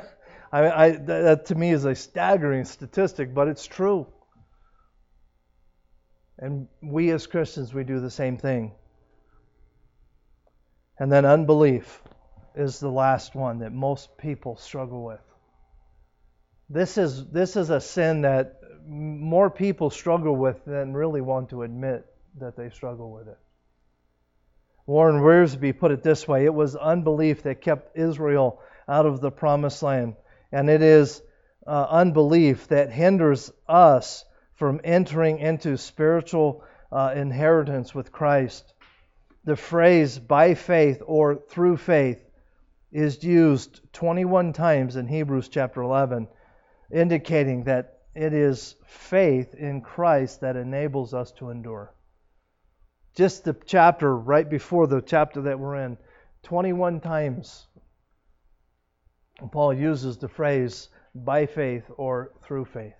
I, 0.51 0.85
I, 0.85 0.91
that 0.91 1.45
to 1.47 1.55
me 1.55 1.71
is 1.71 1.85
a 1.85 1.95
staggering 1.95 2.65
statistic, 2.65 3.33
but 3.33 3.47
it's 3.47 3.65
true. 3.65 4.07
And 6.39 6.67
we 6.81 7.09
as 7.11 7.27
Christians, 7.27 7.73
we 7.73 7.83
do 7.83 7.99
the 7.99 8.11
same 8.11 8.37
thing. 8.37 8.71
And 10.99 11.11
then 11.11 11.25
unbelief 11.25 12.01
is 12.55 12.79
the 12.79 12.89
last 12.89 13.35
one 13.35 13.59
that 13.59 13.71
most 13.71 14.17
people 14.17 14.57
struggle 14.57 15.03
with. 15.03 15.19
This 16.69 16.97
is, 16.97 17.25
this 17.27 17.55
is 17.55 17.69
a 17.69 17.79
sin 17.79 18.21
that 18.21 18.59
more 18.87 19.49
people 19.49 19.89
struggle 19.89 20.35
with 20.35 20.63
than 20.65 20.93
really 20.93 21.21
want 21.21 21.49
to 21.49 21.63
admit 21.63 22.05
that 22.39 22.55
they 22.55 22.69
struggle 22.69 23.11
with 23.11 23.27
it. 23.27 23.37
Warren 24.85 25.21
Wiersbe 25.21 25.77
put 25.77 25.91
it 25.91 26.03
this 26.03 26.27
way 26.27 26.45
it 26.45 26.53
was 26.53 26.75
unbelief 26.75 27.43
that 27.43 27.61
kept 27.61 27.97
Israel 27.97 28.61
out 28.87 29.05
of 29.05 29.19
the 29.19 29.31
promised 29.31 29.83
land 29.83 30.15
and 30.57 30.71
it 30.71 30.81
is 30.81 31.21
uh, 31.67 31.85
unbelief 31.87 32.67
that 32.69 32.91
hinders 32.91 33.51
us 33.67 34.25
from 34.55 34.81
entering 34.83 35.37
into 35.37 35.77
spiritual 35.77 36.63
uh, 36.91 37.13
inheritance 37.15 37.93
with 37.93 38.11
Christ. 38.11 38.73
The 39.43 39.55
phrase 39.55 40.17
by 40.17 40.55
faith 40.55 41.03
or 41.05 41.35
through 41.35 41.77
faith 41.77 42.17
is 42.91 43.23
used 43.23 43.81
21 43.93 44.51
times 44.53 44.95
in 44.95 45.05
Hebrews 45.07 45.47
chapter 45.49 45.83
11, 45.83 46.27
indicating 46.91 47.65
that 47.65 47.99
it 48.15 48.33
is 48.33 48.73
faith 48.87 49.53
in 49.53 49.81
Christ 49.81 50.41
that 50.41 50.55
enables 50.55 51.13
us 51.13 51.31
to 51.33 51.51
endure. 51.51 51.93
Just 53.15 53.43
the 53.43 53.55
chapter 53.67 54.17
right 54.17 54.49
before 54.49 54.87
the 54.87 55.01
chapter 55.01 55.43
that 55.43 55.59
we're 55.59 55.75
in, 55.75 55.99
21 56.41 56.99
times 57.01 57.66
Paul 59.51 59.73
uses 59.73 60.17
the 60.17 60.27
phrase 60.27 60.89
by 61.13 61.45
faith 61.45 61.89
or 61.97 62.31
through 62.41 62.65
faith. 62.65 62.95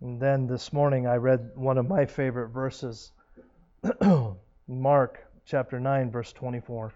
And 0.00 0.20
then 0.20 0.46
this 0.46 0.72
morning 0.72 1.06
I 1.06 1.16
read 1.16 1.52
one 1.54 1.78
of 1.78 1.86
my 1.86 2.06
favorite 2.06 2.48
verses, 2.48 3.12
Mark 4.68 5.24
chapter 5.44 5.78
9, 5.78 6.10
verse 6.10 6.32
24. 6.32 6.94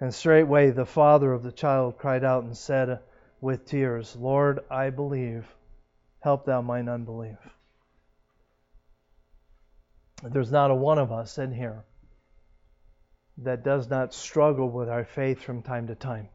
And 0.00 0.14
straightway 0.14 0.70
the 0.70 0.84
father 0.84 1.32
of 1.32 1.42
the 1.42 1.52
child 1.52 1.98
cried 1.98 2.24
out 2.24 2.44
and 2.44 2.56
said 2.56 3.00
with 3.40 3.64
tears, 3.64 4.16
Lord, 4.16 4.60
I 4.70 4.90
believe, 4.90 5.46
help 6.20 6.44
thou 6.44 6.60
mine 6.60 6.88
unbelief. 6.88 7.38
There's 10.22 10.52
not 10.52 10.70
a 10.70 10.74
one 10.74 10.98
of 10.98 11.12
us 11.12 11.38
in 11.38 11.52
here 11.52 11.84
that 13.42 13.64
does 13.64 13.88
not 13.88 14.12
struggle 14.12 14.68
with 14.68 14.88
our 14.88 15.04
faith 15.04 15.40
from 15.40 15.62
time 15.62 15.86
to 15.86 15.94
time. 15.94 16.28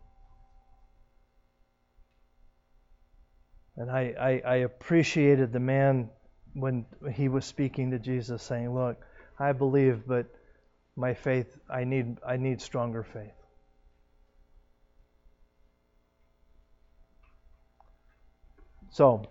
And 3.75 3.89
I, 3.89 4.13
I, 4.19 4.41
I, 4.45 4.55
appreciated 4.57 5.51
the 5.51 5.59
man 5.59 6.09
when 6.53 6.85
he 7.11 7.27
was 7.27 7.43
speaking 7.43 7.91
to 7.91 7.99
Jesus, 7.99 8.43
saying, 8.43 8.73
Look, 8.73 8.97
I 9.39 9.51
believe, 9.51 10.03
but 10.05 10.27
my 10.95 11.15
faith, 11.15 11.57
I 11.69 11.83
need, 11.83 12.19
I 12.25 12.37
need 12.37 12.61
stronger 12.61 13.03
faith. 13.03 13.33
So, 18.91 19.25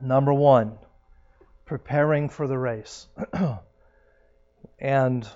number 0.00 0.32
one, 0.32 0.78
preparing 1.66 2.30
for 2.30 2.46
the 2.46 2.56
race. 2.56 3.06
and 4.80 5.28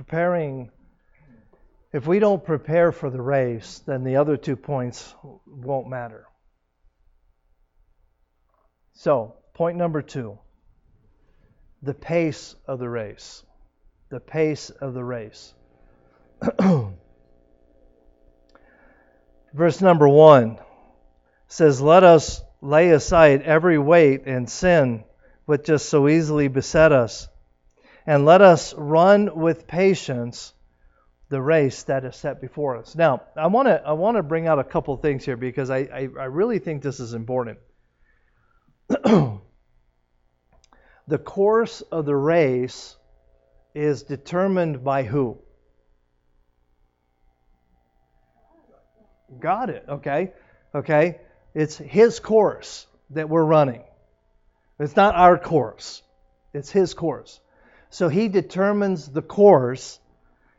preparing, 0.00 0.70
if 1.92 2.06
we 2.06 2.18
don't 2.18 2.42
prepare 2.42 2.90
for 2.90 3.10
the 3.10 3.20
race, 3.20 3.82
then 3.86 4.02
the 4.02 4.16
other 4.16 4.38
two 4.38 4.56
points 4.56 5.14
won't 5.46 5.90
matter. 5.90 6.24
So, 8.94 9.34
point 9.52 9.76
number 9.76 10.00
two 10.00 10.38
the 11.82 11.92
pace 11.92 12.56
of 12.66 12.78
the 12.78 12.88
race. 12.88 13.44
The 14.08 14.20
pace 14.20 14.70
of 14.70 14.94
the 14.94 15.04
race. 15.04 15.52
Verse 19.52 19.82
number 19.82 20.08
one 20.08 20.58
says, 21.46 21.82
Let 21.82 22.04
us 22.04 22.40
lay 22.62 22.88
aside 22.88 23.42
every 23.42 23.78
weight 23.78 24.22
and 24.24 24.48
sin 24.48 25.04
which 25.44 25.64
just 25.64 25.90
so 25.90 26.08
easily 26.08 26.48
beset 26.48 26.90
us 26.90 27.28
and 28.06 28.24
let 28.24 28.40
us 28.42 28.74
run 28.74 29.34
with 29.36 29.66
patience 29.66 30.52
the 31.28 31.40
race 31.40 31.84
that 31.84 32.04
is 32.04 32.16
set 32.16 32.40
before 32.40 32.76
us. 32.76 32.96
Now, 32.96 33.22
I 33.36 33.46
want 33.46 33.68
to 33.68 33.80
I 33.86 33.92
want 33.92 34.16
to 34.16 34.22
bring 34.22 34.48
out 34.48 34.58
a 34.58 34.64
couple 34.64 34.96
things 34.96 35.24
here 35.24 35.36
because 35.36 35.70
I, 35.70 35.78
I, 35.78 36.08
I 36.18 36.24
really 36.24 36.58
think 36.58 36.82
this 36.82 36.98
is 36.98 37.14
important. 37.14 37.58
the 38.88 39.40
course 41.24 41.82
of 41.82 42.04
the 42.04 42.16
race 42.16 42.96
is 43.74 44.02
determined 44.02 44.82
by 44.82 45.04
who? 45.04 45.38
Got 49.38 49.70
it. 49.70 49.84
Okay. 49.88 50.32
Okay. 50.74 51.20
It's 51.54 51.76
his 51.76 52.18
course 52.18 52.86
that 53.10 53.28
we're 53.28 53.44
running. 53.44 53.84
It's 54.80 54.96
not 54.96 55.14
our 55.14 55.38
course. 55.38 56.02
It's 56.52 56.70
his 56.70 56.94
course. 56.94 57.38
So 57.90 58.08
he 58.08 58.28
determines 58.28 59.08
the 59.08 59.22
course 59.22 59.98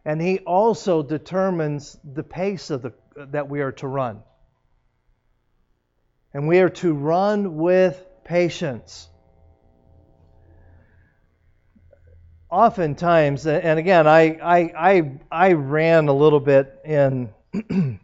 and 0.03 0.21
he 0.21 0.39
also 0.39 1.01
determines 1.01 1.97
the 2.03 2.23
pace 2.23 2.69
of 2.69 2.81
the, 2.81 2.93
that 3.15 3.49
we 3.49 3.61
are 3.61 3.71
to 3.73 3.87
run. 3.87 4.21
And 6.33 6.47
we 6.47 6.59
are 6.59 6.69
to 6.69 6.93
run 6.93 7.57
with 7.57 8.03
patience. 8.23 9.07
Oftentimes, 12.49 13.47
and 13.47 13.79
again, 13.79 14.07
I, 14.07 14.37
I, 14.41 14.59
I, 14.75 15.11
I 15.31 15.53
ran 15.53 16.09
a 16.09 16.13
little 16.13 16.39
bit 16.41 16.79
in, 16.83 17.29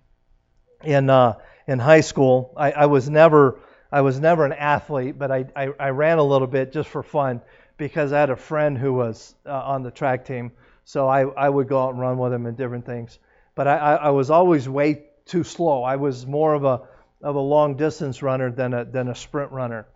in, 0.83 1.09
uh, 1.09 1.33
in 1.67 1.79
high 1.79 2.01
school. 2.01 2.53
I, 2.55 2.71
I, 2.71 2.85
was 2.85 3.09
never, 3.09 3.59
I 3.91 4.01
was 4.01 4.19
never 4.21 4.45
an 4.45 4.53
athlete, 4.53 5.19
but 5.19 5.31
I, 5.31 5.45
I, 5.53 5.69
I 5.79 5.89
ran 5.89 6.17
a 6.17 6.23
little 6.23 6.47
bit 6.47 6.71
just 6.71 6.87
for 6.87 7.03
fun 7.03 7.41
because 7.77 8.11
I 8.11 8.19
had 8.19 8.29
a 8.29 8.35
friend 8.35 8.77
who 8.77 8.93
was 8.93 9.35
uh, 9.45 9.51
on 9.51 9.83
the 9.83 9.91
track 9.91 10.25
team. 10.25 10.51
So 10.83 11.07
I, 11.07 11.21
I 11.23 11.49
would 11.49 11.67
go 11.67 11.83
out 11.83 11.91
and 11.91 11.99
run 11.99 12.17
with 12.17 12.33
him 12.33 12.45
and 12.45 12.57
different 12.57 12.85
things. 12.85 13.19
But 13.55 13.67
I, 13.67 13.77
I, 13.77 13.95
I 13.95 14.09
was 14.09 14.29
always 14.29 14.67
way 14.67 15.05
too 15.25 15.43
slow. 15.43 15.83
I 15.83 15.95
was 15.97 16.25
more 16.25 16.53
of 16.53 16.63
a 16.63 16.81
of 17.21 17.35
a 17.35 17.39
long 17.39 17.75
distance 17.75 18.21
runner 18.21 18.51
than 18.51 18.73
a 18.73 18.85
than 18.85 19.07
a 19.07 19.15
sprint 19.15 19.51
runner. 19.51 19.87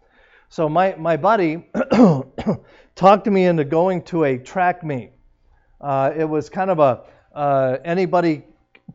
So 0.50 0.68
my 0.68 0.96
my 0.96 1.18
buddy 1.18 1.66
talked 2.96 3.28
me 3.28 3.46
into 3.46 3.64
going 3.64 4.04
to 4.06 4.26
a 4.26 4.38
track 4.38 4.84
meet. 4.84 5.12
Uh, 5.80 6.12
it 6.16 6.26
was 6.26 6.50
kind 6.50 6.70
of 6.70 6.80
a 6.80 7.04
uh, 7.34 7.78
anybody 7.86 8.44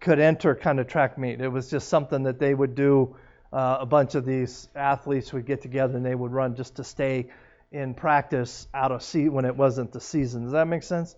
could 0.01 0.19
enter 0.19 0.55
kind 0.55 0.79
of 0.79 0.87
track 0.87 1.17
meet. 1.17 1.41
It 1.41 1.49
was 1.49 1.71
just 1.71 1.89
something 1.89 2.25
that 2.25 2.39
they 2.39 2.55
would 2.55 2.75
do. 2.75 3.17
Uh, 3.53 3.79
a 3.81 3.87
bunch 3.87 4.15
of 4.17 4.27
these 4.27 4.69
athletes 4.75 5.33
would 5.33 5.47
get 5.47 5.63
together 5.63 5.97
and 5.97 6.05
they 6.05 6.15
would 6.15 6.33
run 6.33 6.57
just 6.57 6.77
to 6.77 6.85
stay 6.85 7.31
in 7.73 7.95
practice 7.95 8.69
out 8.73 8.93
of 8.93 9.03
seat 9.03 9.29
when 9.29 9.45
it 9.45 9.57
wasn't 9.57 9.93
the 9.93 10.01
season. 10.01 10.45
Does 10.45 10.53
that 10.53 10.67
make 10.67 10.83
sense? 10.83 11.15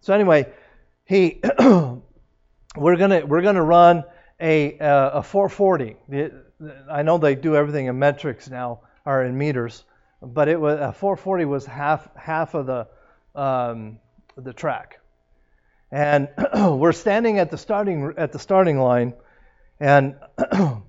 So 0.00 0.14
anyway, 0.14 0.46
he 1.04 1.40
we're 2.76 2.96
gonna 2.96 3.24
we're 3.26 3.42
gonna 3.42 3.62
run 3.62 4.04
a 4.40 4.78
uh, 4.78 5.18
a 5.18 5.22
440. 5.22 5.96
I 6.90 7.02
know 7.02 7.18
they 7.18 7.34
do 7.34 7.56
everything 7.56 7.86
in 7.86 7.98
metrics 7.98 8.48
now 8.48 8.80
or 9.04 9.24
in 9.24 9.36
meters, 9.36 9.84
but 10.22 10.48
it 10.48 10.60
was 10.60 10.78
a 10.78 10.92
440 10.92 11.44
was 11.44 11.66
half 11.66 12.08
half 12.16 12.54
of 12.54 12.66
the 12.66 12.86
um, 13.34 13.98
the 14.36 14.52
track, 14.52 15.00
and 15.90 16.28
we're 16.54 16.92
standing 16.92 17.38
at 17.38 17.50
the 17.50 17.58
starting 17.58 18.14
at 18.16 18.32
the 18.32 18.38
starting 18.38 18.78
line, 18.78 19.14
and 19.80 20.16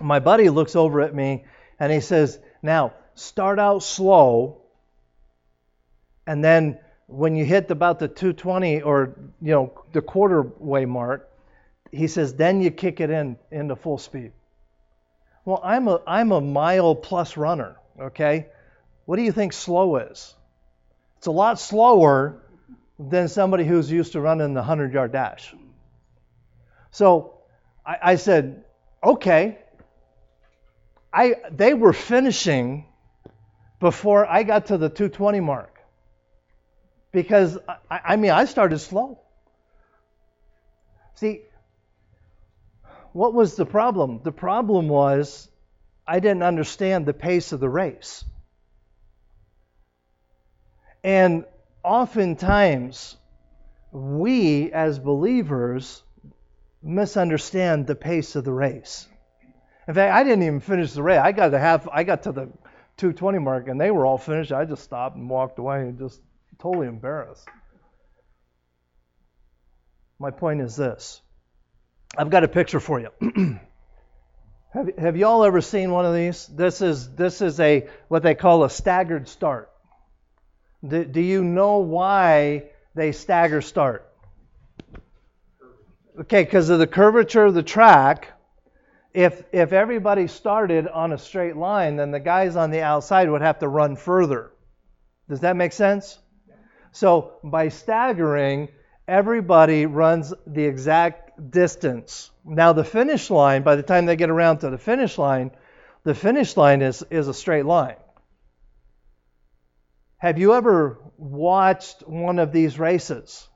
my 0.00 0.18
buddy 0.18 0.48
looks 0.48 0.76
over 0.76 1.00
at 1.00 1.14
me 1.14 1.44
and 1.78 1.92
he 1.92 2.00
says, 2.00 2.38
"Now 2.62 2.94
start 3.18 3.58
out 3.58 3.82
slow, 3.82 4.62
and 6.26 6.42
then." 6.42 6.78
When 7.10 7.36
you 7.36 7.46
hit 7.46 7.70
about 7.70 8.00
the 8.00 8.06
220 8.06 8.82
or 8.82 9.16
you 9.40 9.52
know 9.52 9.72
the 9.92 10.02
quarter 10.02 10.42
way 10.42 10.84
mark, 10.84 11.26
he 11.90 12.06
says, 12.06 12.34
then 12.34 12.60
you 12.60 12.70
kick 12.70 13.00
it 13.00 13.08
in 13.08 13.38
into 13.50 13.76
full 13.76 13.96
speed. 13.96 14.32
Well, 15.44 15.60
I'm 15.64 15.88
a 15.88 16.02
I'm 16.06 16.32
a 16.32 16.40
mile 16.42 16.94
plus 16.94 17.38
runner, 17.38 17.76
okay? 17.98 18.48
What 19.06 19.16
do 19.16 19.22
you 19.22 19.32
think 19.32 19.54
slow 19.54 19.96
is? 19.96 20.34
It's 21.16 21.26
a 21.26 21.30
lot 21.32 21.58
slower 21.58 22.42
than 22.98 23.28
somebody 23.28 23.64
who's 23.64 23.90
used 23.90 24.12
to 24.12 24.20
running 24.20 24.52
the 24.52 24.60
100 24.60 24.92
yard 24.92 25.12
dash. 25.12 25.54
So 26.90 27.38
I, 27.86 27.96
I 28.02 28.16
said, 28.16 28.64
okay. 29.02 29.58
I 31.10 31.36
they 31.50 31.72
were 31.72 31.94
finishing 31.94 32.84
before 33.80 34.26
I 34.26 34.42
got 34.42 34.66
to 34.66 34.78
the 34.78 34.88
220 34.88 35.40
mark 35.40 35.78
because 37.12 37.58
I, 37.90 38.00
I 38.04 38.16
mean 38.16 38.30
I 38.30 38.44
started 38.44 38.78
slow. 38.78 39.20
See, 41.14 41.42
what 43.12 43.34
was 43.34 43.56
the 43.56 43.66
problem? 43.66 44.20
The 44.22 44.32
problem 44.32 44.88
was 44.88 45.48
I 46.06 46.20
didn't 46.20 46.42
understand 46.42 47.06
the 47.06 47.14
pace 47.14 47.52
of 47.52 47.60
the 47.60 47.68
race. 47.68 48.24
And 51.02 51.44
oftentimes, 51.82 53.16
we 53.92 54.72
as 54.72 54.98
believers 54.98 56.02
misunderstand 56.82 57.86
the 57.86 57.94
pace 57.94 58.36
of 58.36 58.44
the 58.44 58.52
race. 58.52 59.08
In 59.86 59.94
fact, 59.94 60.14
I 60.14 60.22
didn't 60.22 60.42
even 60.42 60.60
finish 60.60 60.92
the 60.92 61.02
race. 61.02 61.20
I 61.22 61.32
got 61.32 61.48
to 61.48 61.58
half. 61.58 61.88
I 61.90 62.04
got 62.04 62.24
to 62.24 62.32
the 62.32 62.48
220 62.98 63.38
mark, 63.38 63.68
and 63.68 63.80
they 63.80 63.90
were 63.90 64.04
all 64.04 64.18
finished. 64.18 64.52
I 64.52 64.64
just 64.64 64.82
stopped 64.82 65.16
and 65.16 65.30
walked 65.30 65.58
away, 65.58 65.82
and 65.82 65.98
just 65.98 66.20
totally 66.58 66.88
embarrassed. 66.88 67.48
My 70.18 70.30
point 70.30 70.60
is 70.60 70.76
this: 70.76 71.20
I've 72.16 72.30
got 72.30 72.44
a 72.44 72.48
picture 72.48 72.80
for 72.80 73.00
you. 73.00 73.10
have, 74.74 74.98
have 74.98 75.16
you 75.16 75.26
all 75.26 75.44
ever 75.44 75.60
seen 75.60 75.92
one 75.92 76.04
of 76.04 76.14
these? 76.14 76.46
This 76.48 76.82
is 76.82 77.14
this 77.14 77.40
is 77.40 77.60
a 77.60 77.88
what 78.08 78.22
they 78.22 78.34
call 78.34 78.64
a 78.64 78.70
staggered 78.70 79.28
start. 79.28 79.70
Do, 80.86 81.04
do 81.04 81.20
you 81.20 81.42
know 81.44 81.78
why 81.78 82.64
they 82.94 83.12
stagger 83.12 83.62
start? 83.62 84.04
Okay, 86.20 86.42
because 86.42 86.68
of 86.68 86.80
the 86.80 86.86
curvature 86.88 87.44
of 87.44 87.54
the 87.54 87.62
track. 87.62 88.32
If 89.14 89.42
if 89.52 89.72
everybody 89.72 90.26
started 90.26 90.86
on 90.86 91.12
a 91.12 91.18
straight 91.18 91.56
line, 91.56 91.96
then 91.96 92.10
the 92.10 92.20
guys 92.20 92.56
on 92.56 92.70
the 92.70 92.82
outside 92.82 93.30
would 93.30 93.42
have 93.42 93.58
to 93.60 93.68
run 93.68 93.96
further. 93.96 94.52
Does 95.28 95.40
that 95.40 95.56
make 95.56 95.72
sense? 95.72 96.18
So 96.92 97.34
by 97.44 97.68
staggering, 97.68 98.68
everybody 99.06 99.86
runs 99.86 100.32
the 100.46 100.64
exact 100.64 101.50
distance. 101.50 102.30
Now, 102.44 102.72
the 102.72 102.84
finish 102.84 103.30
line, 103.30 103.62
by 103.62 103.76
the 103.76 103.82
time 103.82 104.06
they 104.06 104.16
get 104.16 104.30
around 104.30 104.58
to 104.58 104.70
the 104.70 104.78
finish 104.78 105.18
line, 105.18 105.50
the 106.04 106.14
finish 106.14 106.56
line 106.56 106.82
is, 106.82 107.02
is 107.10 107.28
a 107.28 107.34
straight 107.34 107.66
line. 107.66 107.96
Have 110.18 110.38
you 110.38 110.54
ever 110.54 110.98
watched 111.16 112.02
one 112.08 112.38
of 112.38 112.52
these 112.52 112.78
races? 112.78 113.46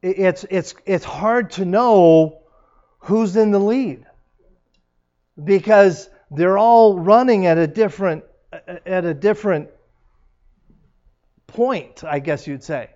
It's, 0.00 0.44
it's, 0.50 0.74
it's 0.86 1.04
hard 1.04 1.50
to 1.52 1.64
know 1.64 2.41
who's 3.02 3.36
in 3.36 3.50
the 3.50 3.58
lead 3.58 4.06
because 5.42 6.08
they're 6.30 6.58
all 6.58 6.98
running 6.98 7.46
at 7.46 7.58
a 7.58 7.66
different 7.66 8.24
at 8.86 9.04
a 9.04 9.14
different 9.14 9.70
point, 11.46 12.04
I 12.04 12.18
guess 12.18 12.46
you'd 12.46 12.62
say. 12.62 12.90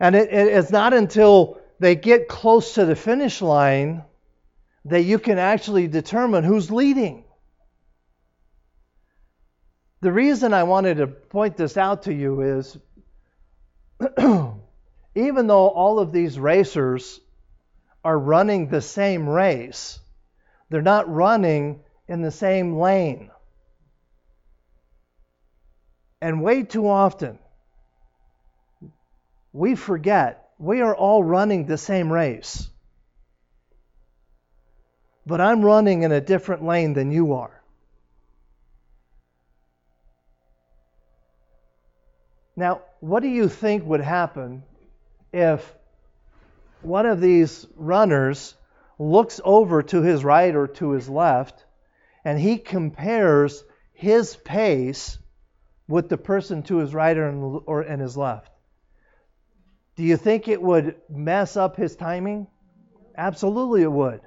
And 0.00 0.14
it, 0.14 0.28
it, 0.32 0.48
it's 0.48 0.70
not 0.70 0.92
until 0.92 1.60
they 1.78 1.94
get 1.94 2.28
close 2.28 2.74
to 2.74 2.84
the 2.84 2.96
finish 2.96 3.40
line 3.40 4.04
that 4.86 5.02
you 5.02 5.18
can 5.18 5.38
actually 5.38 5.88
determine 5.88 6.44
who's 6.44 6.70
leading. 6.70 7.24
The 10.00 10.12
reason 10.12 10.52
I 10.52 10.64
wanted 10.64 10.98
to 10.98 11.06
point 11.06 11.56
this 11.56 11.76
out 11.76 12.02
to 12.02 12.12
you 12.12 12.42
is 12.42 12.76
even 15.14 15.46
though 15.46 15.68
all 15.68 15.98
of 15.98 16.12
these 16.12 16.38
racers 16.38 17.20
are 18.04 18.18
running 18.18 18.68
the 18.68 18.82
same 18.82 19.28
race, 19.28 19.98
they're 20.68 20.82
not 20.82 21.12
running 21.12 21.80
in 22.06 22.20
the 22.20 22.30
same 22.30 22.78
lane. 22.78 23.30
And 26.20 26.42
way 26.42 26.62
too 26.62 26.88
often, 26.88 27.38
we 29.52 29.74
forget 29.74 30.50
we 30.58 30.80
are 30.80 30.94
all 30.94 31.22
running 31.22 31.66
the 31.66 31.78
same 31.78 32.12
race. 32.12 32.68
But 35.26 35.40
I'm 35.40 35.62
running 35.62 36.02
in 36.02 36.12
a 36.12 36.20
different 36.20 36.64
lane 36.64 36.92
than 36.92 37.10
you 37.10 37.34
are. 37.34 37.62
Now, 42.56 42.82
what 43.00 43.22
do 43.22 43.28
you 43.28 43.48
think 43.48 43.84
would 43.84 44.00
happen 44.00 44.62
if 45.32 45.74
one 46.84 47.06
of 47.06 47.20
these 47.20 47.66
runners 47.76 48.54
looks 48.98 49.40
over 49.44 49.82
to 49.82 50.02
his 50.02 50.24
right 50.24 50.54
or 50.54 50.68
to 50.68 50.90
his 50.90 51.08
left 51.08 51.64
and 52.24 52.38
he 52.38 52.58
compares 52.58 53.64
his 53.92 54.36
pace 54.36 55.18
with 55.86 56.08
the 56.08 56.16
person 56.16 56.62
to 56.64 56.78
his 56.78 56.94
right 56.94 57.16
or, 57.16 57.62
or 57.66 57.82
and 57.82 58.00
his 58.00 58.16
left? 58.16 58.50
Do 59.96 60.02
you 60.02 60.16
think 60.16 60.48
it 60.48 60.60
would 60.60 60.96
mess 61.08 61.56
up 61.56 61.76
his 61.76 61.94
timing? 61.94 62.48
Absolutely, 63.16 63.82
it 63.82 63.92
would. 63.92 64.20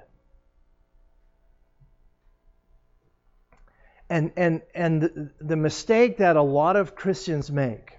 And, 4.08 4.32
and, 4.36 4.62
and 4.74 5.30
the 5.38 5.56
mistake 5.56 6.18
that 6.18 6.36
a 6.36 6.42
lot 6.42 6.76
of 6.76 6.94
Christians 6.94 7.50
make 7.50 7.92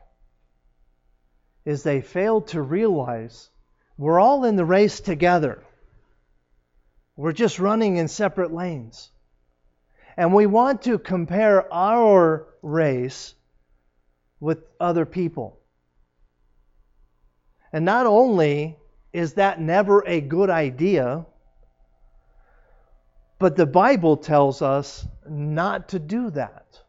is 1.66 1.84
they 1.84 2.02
fail 2.02 2.42
to 2.42 2.62
realize 2.62 3.50
we're 4.00 4.18
all 4.18 4.46
in 4.46 4.56
the 4.56 4.64
race 4.64 5.02
together. 5.02 5.62
We're 7.18 7.34
just 7.34 7.60
running 7.60 7.98
in 7.98 8.08
separate 8.08 8.54
lanes. 8.54 9.12
And 10.16 10.34
we 10.34 10.46
want 10.46 10.84
to 10.84 10.98
compare 10.98 11.72
our 11.72 12.48
race 12.62 13.36
with 14.40 14.60
other 14.80 15.06
people. 15.06 15.60
And 17.74 17.84
not 17.84 18.06
only 18.06 18.78
is 19.12 19.34
that 19.34 19.60
never 19.60 20.02
a 20.08 20.22
good 20.22 20.50
idea, 20.50 21.26
but 23.38 23.58
the 23.58 23.66
Bible 23.66 24.16
tells 24.16 24.62
us 24.62 25.06
not 25.30 25.90
to 25.90 26.00
do 26.00 26.30
that. 26.30 26.80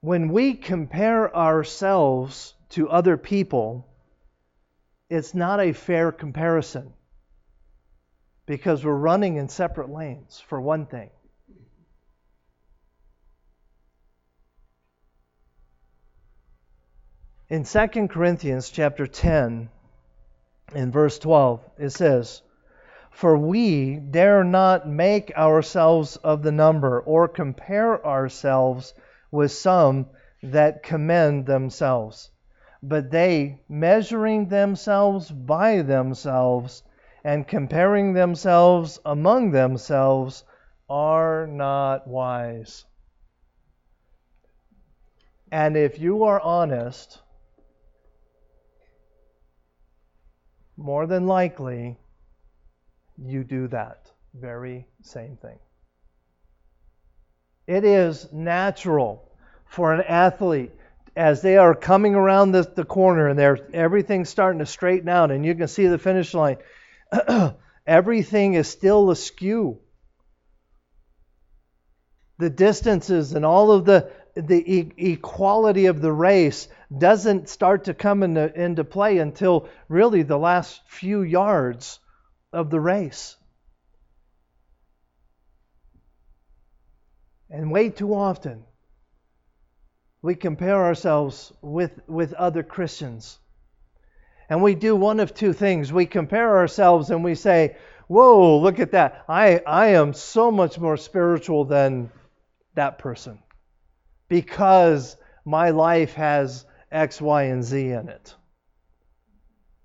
When 0.00 0.30
we 0.30 0.54
compare 0.54 1.34
ourselves 1.34 2.54
to 2.74 2.90
other 2.90 3.16
people, 3.16 3.86
it's 5.08 5.32
not 5.32 5.60
a 5.60 5.72
fair 5.72 6.10
comparison 6.10 6.92
because 8.46 8.84
we're 8.84 8.92
running 8.92 9.36
in 9.36 9.48
separate 9.48 9.90
lanes, 9.90 10.42
for 10.48 10.60
one 10.60 10.86
thing. 10.86 11.10
In 17.48 17.62
2 17.62 18.08
Corinthians 18.08 18.70
chapter 18.70 19.06
10, 19.06 19.68
in 20.74 20.90
verse 20.90 21.20
12, 21.20 21.60
it 21.78 21.90
says, 21.90 22.42
For 23.12 23.38
we 23.38 23.94
dare 23.94 24.42
not 24.42 24.88
make 24.88 25.30
ourselves 25.36 26.16
of 26.16 26.42
the 26.42 26.50
number, 26.50 27.00
or 27.00 27.28
compare 27.28 28.04
ourselves 28.04 28.94
with 29.30 29.52
some 29.52 30.06
that 30.42 30.82
commend 30.82 31.46
themselves. 31.46 32.32
But 32.86 33.10
they, 33.10 33.62
measuring 33.66 34.48
themselves 34.48 35.30
by 35.30 35.80
themselves, 35.80 36.82
and 37.24 37.48
comparing 37.48 38.12
themselves 38.12 39.00
among 39.06 39.52
themselves, 39.52 40.44
are 40.90 41.46
not 41.46 42.06
wise. 42.06 42.84
And 45.50 45.78
if 45.78 45.98
you 45.98 46.24
are 46.24 46.40
honest, 46.40 47.22
more 50.76 51.06
than 51.06 51.26
likely, 51.26 51.96
you 53.16 53.44
do 53.44 53.66
that 53.68 54.10
very 54.34 54.86
same 55.00 55.38
thing. 55.38 55.58
It 57.66 57.84
is 57.84 58.30
natural 58.30 59.32
for 59.64 59.94
an 59.94 60.02
athlete 60.02 60.72
as 61.16 61.42
they 61.42 61.56
are 61.56 61.74
coming 61.74 62.14
around 62.14 62.52
the, 62.52 62.62
the 62.74 62.84
corner 62.84 63.28
and 63.28 63.38
they're 63.38 63.58
everything's 63.72 64.28
starting 64.28 64.58
to 64.58 64.66
straighten 64.66 65.08
out 65.08 65.30
and 65.30 65.44
you 65.44 65.54
can 65.54 65.68
see 65.68 65.86
the 65.86 65.98
finish 65.98 66.34
line 66.34 66.56
everything 67.86 68.54
is 68.54 68.68
still 68.68 69.10
askew 69.10 69.78
the 72.38 72.50
distances 72.50 73.32
and 73.32 73.44
all 73.44 73.70
of 73.70 73.84
the 73.84 74.10
the 74.34 74.74
e- 74.74 74.92
equality 75.12 75.86
of 75.86 76.00
the 76.00 76.12
race 76.12 76.68
doesn't 76.96 77.48
start 77.48 77.84
to 77.84 77.94
come 77.94 78.22
into, 78.22 78.52
into 78.60 78.84
play 78.84 79.18
until 79.18 79.68
really 79.88 80.22
the 80.22 80.38
last 80.38 80.80
few 80.88 81.22
yards 81.22 82.00
of 82.52 82.70
the 82.70 82.80
race. 82.80 83.36
And 87.48 87.70
way 87.70 87.90
too 87.90 88.14
often, 88.14 88.64
we 90.24 90.34
compare 90.34 90.82
ourselves 90.82 91.52
with, 91.60 92.00
with 92.08 92.32
other 92.32 92.62
Christians. 92.62 93.38
And 94.48 94.62
we 94.62 94.74
do 94.74 94.96
one 94.96 95.20
of 95.20 95.34
two 95.34 95.52
things. 95.52 95.92
We 95.92 96.06
compare 96.06 96.56
ourselves 96.56 97.10
and 97.10 97.22
we 97.22 97.34
say, 97.34 97.76
Whoa, 98.06 98.58
look 98.58 98.78
at 98.78 98.92
that. 98.92 99.26
I, 99.28 99.58
I 99.66 99.88
am 99.88 100.14
so 100.14 100.50
much 100.50 100.78
more 100.78 100.96
spiritual 100.96 101.66
than 101.66 102.10
that 102.74 102.98
person 102.98 103.38
because 104.28 105.18
my 105.44 105.70
life 105.70 106.14
has 106.14 106.64
X, 106.90 107.20
Y, 107.20 107.42
and 107.42 107.62
Z 107.62 107.90
in 107.90 108.08
it. 108.08 108.34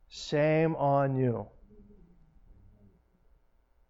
Shame 0.08 0.73
on 0.78 1.17
you. 1.17 1.47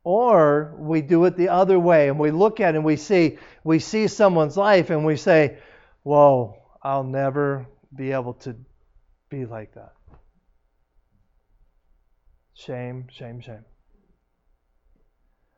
Or 0.03 0.73
we 0.79 1.03
do 1.03 1.25
it 1.25 1.37
the 1.37 1.49
other 1.49 1.77
way 1.77 2.09
and 2.09 2.17
we 2.17 2.31
look 2.31 2.59
at 2.59 2.73
it 2.73 2.77
and 2.77 2.85
we 2.85 2.95
see 2.95 3.37
we 3.63 3.77
see 3.77 4.07
someone's 4.07 4.57
life 4.57 4.89
and 4.89 5.05
we 5.05 5.15
say, 5.15 5.59
Whoa, 6.09 6.57
I'll 6.81 7.03
never 7.03 7.67
be 7.95 8.13
able 8.13 8.33
to 8.45 8.55
be 9.29 9.45
like 9.45 9.75
that. 9.75 9.93
Shame, 12.55 13.05
shame, 13.11 13.41
shame. 13.41 13.63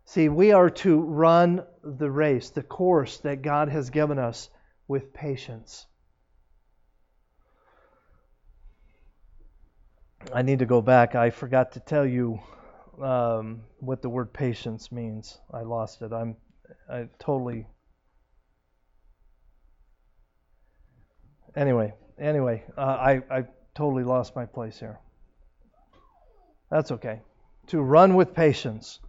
See, 0.04 0.28
we 0.28 0.52
are 0.52 0.70
to 0.70 1.00
run 1.00 1.64
the 1.86 2.12
race, 2.12 2.50
the 2.50 2.64
course 2.64 3.20
that 3.20 3.44
God 3.44 3.70
has 3.70 3.92
given 3.92 4.20
us 4.20 4.50
with 4.90 5.14
patience. 5.14 5.86
I 10.34 10.42
need 10.42 10.60
to 10.60 10.66
go 10.66 10.82
back. 10.82 11.16
I 11.16 11.30
forgot 11.30 11.72
to 11.72 11.80
tell 11.80 12.06
you 12.06 12.42
um, 13.02 13.62
what 13.80 14.02
the 14.02 14.10
word 14.10 14.34
patience 14.34 14.92
means. 14.92 15.40
I 15.54 15.62
lost 15.62 16.02
it. 16.02 16.12
I'm 16.12 16.36
I 16.92 17.08
totally. 17.20 17.68
Anyway, 21.56 21.94
anyway, 22.20 22.64
uh, 22.78 22.82
I 22.82 23.22
I 23.30 23.46
totally 23.74 24.04
lost 24.04 24.36
my 24.36 24.46
place 24.46 24.80
here. 24.80 25.00
That's 26.70 26.92
okay. 26.92 27.22
To 27.68 27.82
run 27.82 28.16
with 28.16 28.34
patience. 28.34 29.00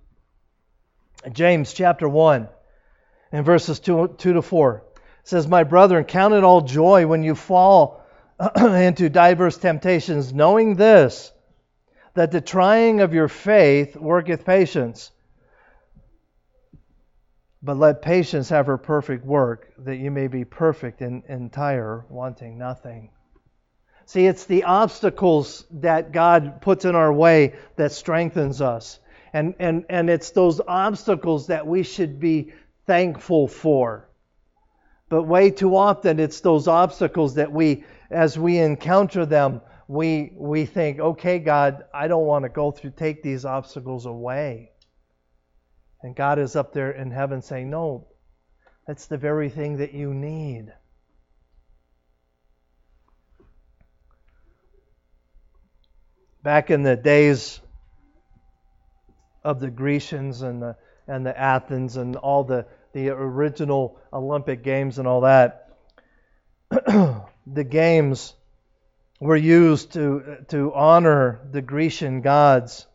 James 1.30 1.72
chapter 1.72 2.08
1 2.08 2.48
and 3.30 3.46
verses 3.46 3.78
2, 3.78 4.16
2 4.18 4.32
to 4.32 4.42
4 4.42 4.82
says, 5.22 5.46
My 5.46 5.62
brethren, 5.62 6.04
count 6.04 6.34
it 6.34 6.42
all 6.42 6.62
joy 6.62 7.06
when 7.06 7.22
you 7.22 7.36
fall 7.36 8.04
into 8.56 9.08
diverse 9.08 9.56
temptations, 9.56 10.32
knowing 10.32 10.74
this, 10.74 11.32
that 12.14 12.32
the 12.32 12.40
trying 12.40 13.00
of 13.00 13.14
your 13.14 13.28
faith 13.28 13.96
worketh 13.96 14.44
patience. 14.44 15.12
But 17.62 17.76
let 17.76 18.02
patience 18.02 18.48
have 18.48 18.66
her 18.66 18.78
perfect 18.78 19.24
work, 19.24 19.72
that 19.78 19.96
you 19.96 20.10
may 20.10 20.26
be 20.26 20.44
perfect 20.44 21.00
and 21.00 21.22
entire, 21.28 22.04
wanting 22.08 22.58
nothing. 22.58 23.10
See, 24.04 24.26
it's 24.26 24.46
the 24.46 24.64
obstacles 24.64 25.64
that 25.70 26.10
God 26.10 26.60
puts 26.60 26.84
in 26.84 26.96
our 26.96 27.12
way 27.12 27.54
that 27.76 27.92
strengthens 27.92 28.60
us. 28.60 28.98
And, 29.32 29.54
and, 29.60 29.84
and 29.88 30.10
it's 30.10 30.30
those 30.30 30.60
obstacles 30.66 31.46
that 31.46 31.66
we 31.66 31.84
should 31.84 32.18
be 32.18 32.52
thankful 32.86 33.46
for. 33.46 34.08
But 35.08 35.22
way 35.22 35.50
too 35.50 35.76
often, 35.76 36.18
it's 36.18 36.40
those 36.40 36.66
obstacles 36.66 37.34
that 37.36 37.52
we, 37.52 37.84
as 38.10 38.38
we 38.38 38.58
encounter 38.58 39.24
them, 39.24 39.60
we, 39.86 40.32
we 40.36 40.66
think, 40.66 40.98
okay, 40.98 41.38
God, 41.38 41.84
I 41.94 42.08
don't 42.08 42.26
want 42.26 42.44
to 42.44 42.48
go 42.48 42.70
through, 42.72 42.92
take 42.96 43.22
these 43.22 43.44
obstacles 43.44 44.06
away. 44.06 44.71
And 46.02 46.16
God 46.16 46.38
is 46.38 46.56
up 46.56 46.72
there 46.72 46.90
in 46.90 47.10
heaven 47.10 47.42
saying, 47.42 47.70
no, 47.70 48.08
that's 48.86 49.06
the 49.06 49.18
very 49.18 49.48
thing 49.48 49.78
that 49.78 49.92
you 49.92 50.12
need. 50.12 50.72
back 56.42 56.70
in 56.70 56.82
the 56.82 56.96
days 56.96 57.60
of 59.44 59.60
the 59.60 59.70
Grecians 59.70 60.42
and 60.42 60.62
the 60.62 60.76
and 61.06 61.26
the 61.26 61.36
Athens 61.38 61.96
and 61.96 62.16
all 62.16 62.44
the 62.44 62.66
the 62.92 63.08
original 63.08 63.98
Olympic 64.12 64.62
games 64.62 64.98
and 64.98 65.08
all 65.08 65.22
that, 65.22 65.70
the 66.70 67.64
games 67.64 68.34
were 69.20 69.36
used 69.36 69.92
to 69.92 70.44
to 70.48 70.72
honor 70.74 71.40
the 71.50 71.62
Grecian 71.62 72.20
gods. 72.20 72.86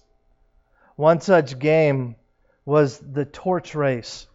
One 0.96 1.22
such 1.22 1.60
game 1.60 2.16
was 2.68 3.00
the 3.00 3.24
torch 3.24 3.76
race, 3.76 4.28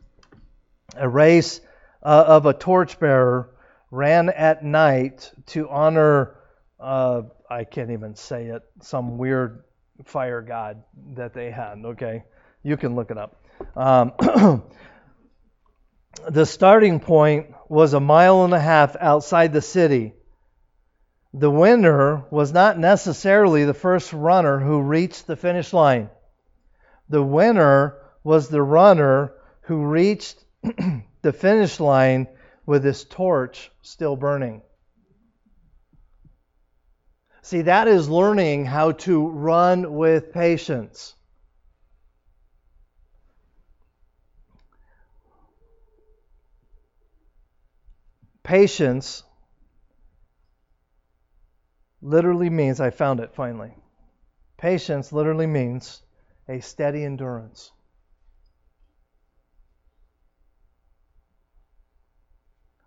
a 0.97 1.07
race 1.07 1.61
uh, 2.03 2.25
of 2.27 2.47
a 2.47 2.55
torchbearer 2.55 3.51
ran 3.91 4.31
at 4.31 4.65
night 4.65 5.31
to 5.49 5.69
honor 5.69 6.35
uh, 6.81 7.23
I 7.51 7.65
can't 7.65 7.91
even 7.91 8.17
say 8.17 8.47
it, 8.47 8.63
some 8.81 9.19
weird 9.19 9.65
fire 10.07 10.41
god 10.41 10.83
that 11.15 11.35
they 11.35 11.51
had. 11.51 11.77
Okay, 11.85 12.25
you 12.63 12.79
can 12.79 12.95
look 12.95 13.11
it 13.11 13.19
up. 13.19 13.37
Um, 13.77 14.13
the 16.31 16.47
starting 16.47 17.01
point 17.01 17.49
was 17.69 17.93
a 17.93 18.01
mile 18.01 18.45
and 18.47 18.55
a 18.55 18.61
half 18.61 18.97
outside 18.99 19.53
the 19.53 19.61
city. 19.61 20.15
The 21.35 21.51
winner 21.51 22.25
was 22.31 22.51
not 22.51 22.79
necessarily 22.79 23.67
the 23.67 23.75
first 23.75 24.15
runner 24.15 24.59
who 24.59 24.81
reached 24.81 25.27
the 25.27 25.37
finish 25.37 25.75
line. 25.75 26.09
The 27.11 27.23
winner 27.23 28.02
was 28.25 28.49
the 28.49 28.63
runner 28.63 29.33
who 29.63 29.85
reached 29.85 30.45
the 31.23 31.33
finish 31.33 31.81
line 31.81 32.29
with 32.67 32.85
his 32.85 33.05
torch 33.05 33.71
still 33.83 34.17
burning. 34.17 34.63
See, 37.43 37.63
that 37.63 37.89
is 37.89 38.09
learning 38.09 38.67
how 38.67 38.93
to 38.93 39.29
run 39.29 39.95
with 39.95 40.33
patience. 40.33 41.15
Patience 48.45 49.25
literally 52.01 52.51
means, 52.51 52.81
I 52.81 52.91
found 52.91 53.21
it 53.21 53.35
finally. 53.35 53.75
Patience 54.57 55.13
literally 55.13 55.47
means 55.47 56.03
a 56.49 56.61
steady 56.61 57.05
endurance. 57.05 57.73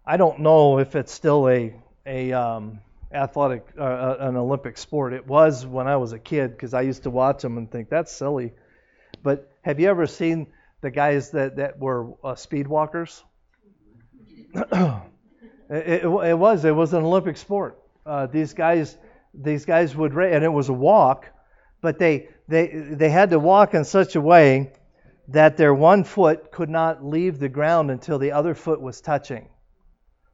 I 0.06 0.18
don't 0.18 0.40
know 0.40 0.80
if 0.80 0.96
it's 0.96 1.12
still 1.12 1.50
a, 1.50 1.74
a 2.06 2.32
um, 2.34 2.80
athletic, 3.14 3.66
uh, 3.78 3.84
uh, 3.84 4.18
an 4.22 4.36
Olympic 4.38 4.78
sport. 4.78 5.14
It 5.14 5.26
was 5.28 5.66
when 5.66 5.88
I 5.88 5.98
was 5.98 6.14
a 6.14 6.20
kid 6.20 6.52
because 6.52 6.74
I 6.74 6.82
used 6.82 7.04
to 7.04 7.10
watch 7.10 7.42
them 7.42 7.58
and 7.58 7.72
think 7.72 7.90
that's 7.90 8.12
silly. 8.12 8.54
But 9.24 9.52
have 9.62 9.80
you 9.80 9.90
ever 9.90 10.08
seen 10.08 10.48
the 10.82 10.92
guys 10.92 11.32
that 11.32 11.56
that 11.58 11.80
were 11.80 12.14
uh, 12.24 12.36
speed 12.36 12.68
walkers? 12.68 13.24
it, 14.56 15.02
it, 15.70 16.06
it 16.06 16.38
was. 16.38 16.66
It 16.66 16.76
was 16.76 16.94
an 16.94 17.04
Olympic 17.04 17.38
sport. 17.38 17.80
uh, 18.06 18.28
these 18.28 18.54
guys 18.54 18.98
these 19.34 19.66
guys 19.66 19.96
would 19.96 20.14
and 20.14 20.44
it 20.44 20.54
was 20.54 20.70
a 20.70 20.74
walk, 20.74 21.28
but 21.82 22.00
they 22.00 22.30
they 22.48 22.68
they 22.68 23.10
had 23.10 23.32
to 23.32 23.40
walk 23.40 23.74
in 23.74 23.84
such 23.84 24.16
a 24.16 24.22
way 24.22 24.72
that 25.30 25.58
their 25.58 25.74
one 25.74 26.04
foot 26.04 26.52
could 26.52 26.70
not 26.70 27.04
leave 27.06 27.40
the 27.40 27.50
ground 27.50 27.92
until 27.92 28.20
the 28.20 28.32
other 28.32 28.54
foot 28.54 28.82
was 28.82 29.02
touching. 29.02 29.50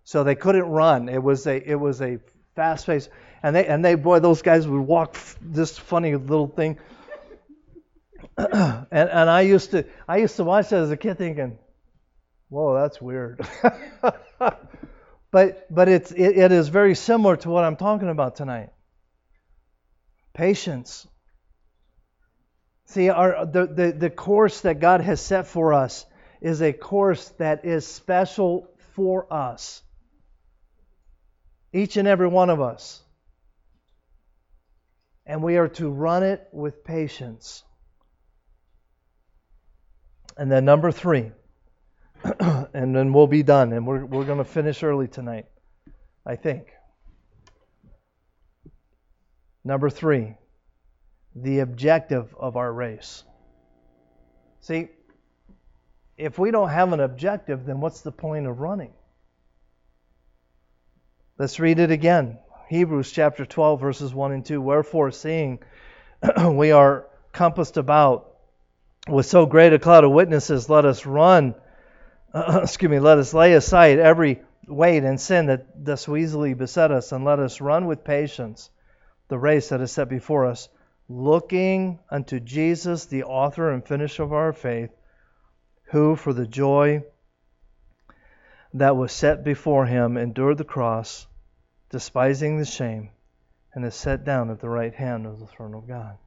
So 0.03 0.23
they 0.23 0.35
couldn't 0.35 0.65
run. 0.65 1.09
It 1.09 1.21
was 1.21 1.47
a 1.47 1.69
it 1.69 1.75
was 1.75 2.01
a 2.01 2.19
fast 2.55 2.85
pace, 2.85 3.09
and 3.43 3.55
they 3.55 3.65
and 3.65 3.83
they 3.83 3.95
boy 3.95 4.19
those 4.19 4.41
guys 4.41 4.67
would 4.67 4.81
walk 4.81 5.17
this 5.41 5.77
funny 5.77 6.15
little 6.15 6.47
thing. 6.47 6.77
and 8.37 8.87
and 8.91 9.29
I 9.29 9.41
used 9.41 9.71
to 9.71 9.85
I 10.07 10.17
used 10.17 10.35
to 10.37 10.43
watch 10.43 10.69
that 10.69 10.81
as 10.81 10.91
a 10.91 10.97
kid, 10.97 11.17
thinking, 11.17 11.57
"Whoa, 12.49 12.75
that's 12.75 13.01
weird." 13.01 13.45
but 15.31 15.67
but 15.69 15.87
it's 15.87 16.11
it, 16.11 16.37
it 16.37 16.51
is 16.51 16.67
very 16.67 16.95
similar 16.95 17.37
to 17.37 17.49
what 17.49 17.63
I'm 17.63 17.75
talking 17.75 18.09
about 18.09 18.35
tonight. 18.35 18.69
Patience. 20.33 21.07
See, 22.85 23.09
our, 23.09 23.45
the, 23.45 23.67
the, 23.67 23.91
the 23.93 24.09
course 24.09 24.61
that 24.61 24.81
God 24.81 24.99
has 24.99 25.21
set 25.21 25.47
for 25.47 25.73
us 25.73 26.05
is 26.41 26.61
a 26.61 26.73
course 26.73 27.29
that 27.37 27.63
is 27.63 27.87
special 27.87 28.67
for 28.95 29.31
us. 29.31 29.81
Each 31.73 31.97
and 31.97 32.07
every 32.07 32.27
one 32.27 32.49
of 32.49 32.61
us. 32.61 33.01
And 35.25 35.41
we 35.41 35.57
are 35.57 35.69
to 35.69 35.89
run 35.89 36.23
it 36.23 36.47
with 36.51 36.83
patience. 36.83 37.63
And 40.37 40.51
then, 40.51 40.65
number 40.65 40.91
three, 40.91 41.31
and 42.39 42.95
then 42.95 43.13
we'll 43.13 43.27
be 43.27 43.43
done. 43.43 43.71
And 43.73 43.85
we're, 43.85 44.05
we're 44.05 44.25
going 44.25 44.39
to 44.39 44.43
finish 44.43 44.83
early 44.83 45.07
tonight, 45.07 45.45
I 46.25 46.35
think. 46.35 46.67
Number 49.63 49.89
three, 49.89 50.35
the 51.35 51.59
objective 51.59 52.33
of 52.39 52.57
our 52.57 52.71
race. 52.71 53.23
See, 54.61 54.89
if 56.17 56.37
we 56.37 56.51
don't 56.51 56.69
have 56.69 56.93
an 56.93 56.99
objective, 56.99 57.65
then 57.65 57.79
what's 57.79 58.01
the 58.01 58.11
point 58.11 58.47
of 58.47 58.59
running? 58.59 58.93
Let's 61.41 61.59
read 61.59 61.79
it 61.79 61.89
again. 61.89 62.37
Hebrews 62.69 63.11
chapter 63.11 63.47
12, 63.47 63.81
verses 63.81 64.13
1 64.13 64.31
and 64.31 64.45
2. 64.45 64.61
Wherefore, 64.61 65.09
seeing 65.09 65.57
we 66.51 66.71
are 66.71 67.07
compassed 67.33 67.77
about 67.77 68.35
with 69.07 69.25
so 69.25 69.47
great 69.47 69.73
a 69.73 69.79
cloud 69.79 70.03
of 70.03 70.11
witnesses, 70.11 70.69
let 70.69 70.85
us 70.85 71.07
run, 71.07 71.55
excuse 72.35 72.91
me, 72.91 72.99
let 72.99 73.17
us 73.17 73.33
lay 73.33 73.53
aside 73.53 73.97
every 73.97 74.43
weight 74.67 75.03
and 75.03 75.19
sin 75.19 75.47
that 75.47 75.83
thus 75.83 76.07
easily 76.07 76.53
beset 76.53 76.91
us, 76.91 77.11
and 77.11 77.25
let 77.25 77.39
us 77.39 77.59
run 77.59 77.87
with 77.87 78.03
patience 78.03 78.69
the 79.27 79.39
race 79.39 79.69
that 79.69 79.81
is 79.81 79.91
set 79.91 80.09
before 80.09 80.45
us, 80.45 80.69
looking 81.09 81.97
unto 82.11 82.39
Jesus, 82.39 83.07
the 83.07 83.23
author 83.23 83.71
and 83.71 83.83
finisher 83.83 84.21
of 84.21 84.31
our 84.31 84.53
faith, 84.53 84.91
who 85.85 86.15
for 86.15 86.33
the 86.33 86.45
joy 86.45 87.01
that 88.75 88.95
was 88.95 89.11
set 89.11 89.43
before 89.43 89.87
him 89.87 90.17
endured 90.17 90.59
the 90.59 90.63
cross, 90.63 91.25
despising 91.91 92.57
the 92.57 92.65
shame, 92.65 93.09
and 93.73 93.85
is 93.85 93.93
set 93.93 94.23
down 94.23 94.49
at 94.49 94.61
the 94.61 94.69
right 94.69 94.95
hand 94.95 95.27
of 95.27 95.39
the 95.39 95.45
throne 95.45 95.75
of 95.75 95.87
God. 95.87 96.17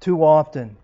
Too 0.00 0.24
often, 0.24 0.76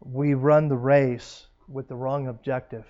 we 0.00 0.34
run 0.34 0.68
the 0.68 0.76
race 0.76 1.46
with 1.68 1.88
the 1.88 1.96
wrong 1.96 2.28
objective. 2.28 2.86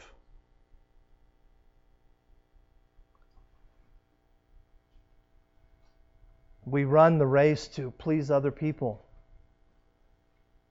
We 6.65 6.85
run 6.85 7.19
the 7.19 7.27
race 7.27 7.69
to 7.69 7.93
please 7.93 8.31
other 8.31 8.51
people. 8.51 9.05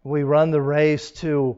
We 0.04 0.24
run 0.24 0.52
the 0.52 0.62
race 0.62 1.12
to 1.22 1.58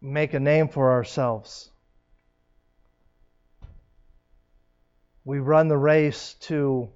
make 0.00 0.32
a 0.34 0.40
name 0.40 0.68
for 0.68 0.92
ourselves. 0.92 1.70
We 5.28 5.40
run 5.40 5.68
the 5.68 5.76
race 5.76 6.36
to 6.46 6.88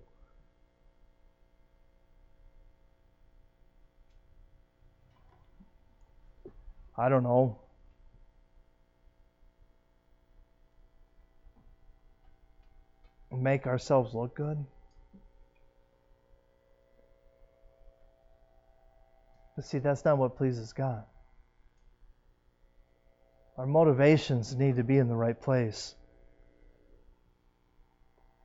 I 6.96 7.10
don't 7.10 7.24
know. 7.24 7.58
Make 13.30 13.66
ourselves 13.66 14.14
look 14.14 14.34
good. 14.34 14.64
But 19.56 19.66
see, 19.66 19.78
that's 19.78 20.06
not 20.06 20.16
what 20.16 20.38
pleases 20.38 20.72
God. 20.72 21.04
Our 23.58 23.66
motivations 23.66 24.56
need 24.56 24.76
to 24.76 24.84
be 24.84 24.96
in 24.96 25.08
the 25.08 25.16
right 25.16 25.38
place. 25.38 25.94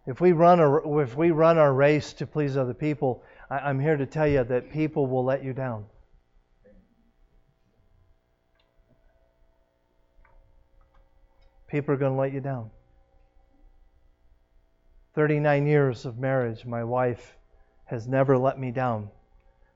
If 0.07 0.21
we 0.21 0.31
run 0.31 0.59
a, 0.59 0.99
if 0.99 1.15
we 1.15 1.31
run 1.31 1.57
our 1.57 1.73
race 1.73 2.13
to 2.13 2.25
please 2.25 2.57
other 2.57 2.73
people, 2.73 3.23
I, 3.49 3.69
am 3.69 3.79
here 3.79 3.97
to 3.97 4.05
tell 4.05 4.27
you 4.27 4.43
that 4.43 4.71
people 4.71 5.05
will 5.05 5.23
let 5.23 5.43
you 5.43 5.53
down. 5.53 5.85
people 11.67 11.93
are 11.93 11.97
going 11.97 12.13
to 12.13 12.17
let 12.19 12.33
you 12.33 12.39
down. 12.39 12.69
39 15.15 15.67
years 15.67 16.05
of 16.05 16.17
marriage, 16.17 16.65
my 16.65 16.83
wife 16.83 17.37
has 17.85 18.07
never 18.07 18.37
let 18.37 18.59
me 18.59 18.71
down, 18.71 19.09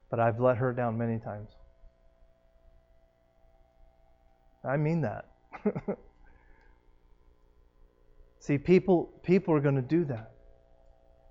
but 0.10 0.20
I've 0.20 0.40
let 0.40 0.58
her 0.58 0.74
down 0.74 0.98
many 0.98 1.20
times. 1.20 1.50
I 4.64 4.78
mean 4.78 5.02
that. 5.02 5.26
See, 8.52 8.58
people 8.58 9.10
people 9.24 9.54
are 9.54 9.62
going 9.62 9.76
to 9.76 9.82
do 9.82 10.04
that. 10.06 10.34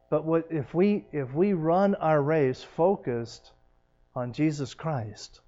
But 0.09 0.25
what 0.25 0.47
if 0.49 0.73
we 0.73 1.05
if 1.13 1.35
we 1.35 1.53
run 1.53 1.95
our 1.97 2.23
race 2.23 2.63
focused 2.63 3.53
on 4.15 4.33
Jesus 4.33 4.73
Christ, 4.73 5.41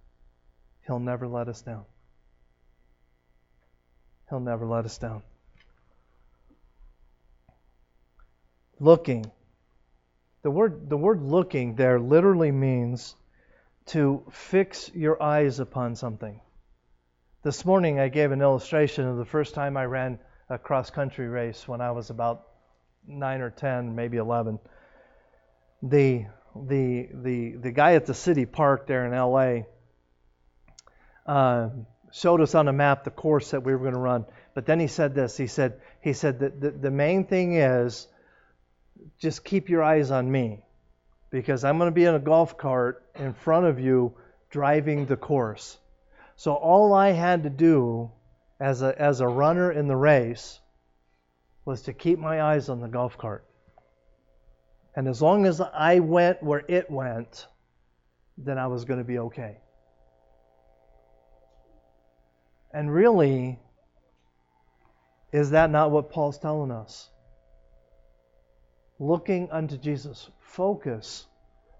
he'll 0.86 0.98
never 0.98 1.26
let 1.26 1.48
us 1.48 1.62
down. 1.62 1.86
He'll 4.28 4.40
never 4.40 4.66
let 4.66 4.84
us 4.84 4.98
down. 4.98 5.22
Looking. 8.78 9.24
The 10.42 10.50
word, 10.50 10.90
the 10.90 10.98
word 10.98 11.22
looking 11.22 11.74
there 11.74 11.98
literally 11.98 12.52
means 12.52 13.16
to 13.86 14.24
fix 14.30 14.90
your 14.94 15.22
eyes 15.22 15.58
upon 15.58 15.96
something. 15.96 16.38
This 17.42 17.64
morning 17.64 17.98
I 17.98 18.08
gave 18.08 18.30
an 18.30 18.42
illustration 18.42 19.06
of 19.06 19.16
the 19.16 19.24
first 19.24 19.54
time 19.54 19.78
I 19.78 19.86
ran 19.86 20.18
a 20.52 20.58
cross 20.58 20.90
country 20.90 21.28
race 21.28 21.66
when 21.66 21.80
I 21.80 21.92
was 21.92 22.10
about 22.10 22.46
9 23.08 23.40
or 23.40 23.50
10, 23.50 23.94
maybe 23.94 24.18
11. 24.18 24.58
The 25.82 26.26
the 26.54 27.08
the 27.14 27.56
the 27.56 27.72
guy 27.72 27.94
at 27.94 28.04
the 28.04 28.12
city 28.12 28.44
park 28.44 28.86
there 28.86 29.06
in 29.06 29.12
LA 29.12 29.62
uh, 31.26 31.70
showed 32.12 32.42
us 32.42 32.54
on 32.54 32.68
a 32.68 32.72
map 32.72 33.04
the 33.04 33.10
course 33.10 33.52
that 33.52 33.62
we 33.62 33.72
were 33.72 33.78
going 33.78 33.94
to 33.94 33.98
run. 33.98 34.26
But 34.54 34.66
then 34.66 34.78
he 34.78 34.86
said 34.86 35.14
this. 35.14 35.36
He 35.36 35.46
said, 35.46 35.80
he 36.02 36.12
said 36.12 36.40
that 36.40 36.60
the, 36.60 36.70
the 36.70 36.90
main 36.90 37.24
thing 37.24 37.56
is 37.56 38.06
just 39.18 39.44
keep 39.44 39.70
your 39.70 39.82
eyes 39.82 40.10
on 40.10 40.30
me 40.30 40.62
because 41.30 41.64
I'm 41.64 41.78
going 41.78 41.88
to 41.88 41.94
be 41.94 42.04
in 42.04 42.14
a 42.14 42.20
golf 42.20 42.58
cart 42.58 43.02
in 43.14 43.32
front 43.32 43.64
of 43.66 43.80
you 43.80 44.14
driving 44.50 45.06
the 45.06 45.16
course. 45.16 45.78
So 46.36 46.52
all 46.52 46.92
I 46.92 47.12
had 47.12 47.44
to 47.44 47.50
do 47.50 48.10
as 48.62 48.80
a, 48.80 48.94
as 48.96 49.20
a 49.20 49.26
runner 49.26 49.72
in 49.72 49.88
the 49.88 49.96
race 49.96 50.60
was 51.64 51.82
to 51.82 51.92
keep 51.92 52.18
my 52.18 52.40
eyes 52.40 52.68
on 52.68 52.80
the 52.80 52.86
golf 52.86 53.18
cart. 53.18 53.44
And 54.94 55.08
as 55.08 55.20
long 55.20 55.46
as 55.46 55.60
I 55.60 55.98
went 55.98 56.42
where 56.44 56.62
it 56.68 56.88
went, 56.88 57.48
then 58.38 58.58
I 58.58 58.68
was 58.68 58.84
going 58.84 59.00
to 59.00 59.04
be 59.04 59.18
okay. 59.18 59.56
And 62.72 62.92
really, 62.92 63.58
is 65.32 65.50
that 65.50 65.70
not 65.70 65.90
what 65.90 66.10
Paul's 66.10 66.38
telling 66.38 66.70
us? 66.70 67.10
Looking 69.00 69.50
unto 69.50 69.76
Jesus. 69.76 70.30
Focus 70.38 71.26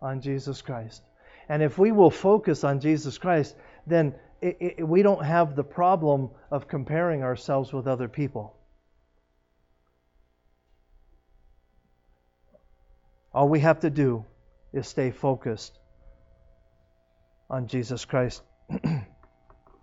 on 0.01 0.21
Jesus 0.21 0.61
Christ. 0.61 1.03
And 1.49 1.63
if 1.63 1.79
we 1.79 1.93
will 1.93 2.11
focus 2.11 2.65
on 2.65 2.81
Jesus 2.81 3.19
Christ, 3.19 3.55
then 3.87 4.17
it, 4.43 4.57
it, 4.79 4.89
we 4.89 5.03
don't 5.03 5.25
have 5.25 5.55
the 5.55 5.65
problem 5.65 6.31
of 6.51 6.67
comparing 6.69 7.23
ourselves 7.23 7.73
with 7.73 7.87
other 7.87 8.09
people. 8.09 8.57
All 13.33 13.49
we 13.49 13.61
have 13.61 13.81
to 13.81 13.91
do 13.91 14.27
is 14.73 14.87
stay 14.89 15.11
focused 15.11 15.79
on 17.49 17.69
Jesus 17.69 18.05
Christ. 18.05 18.43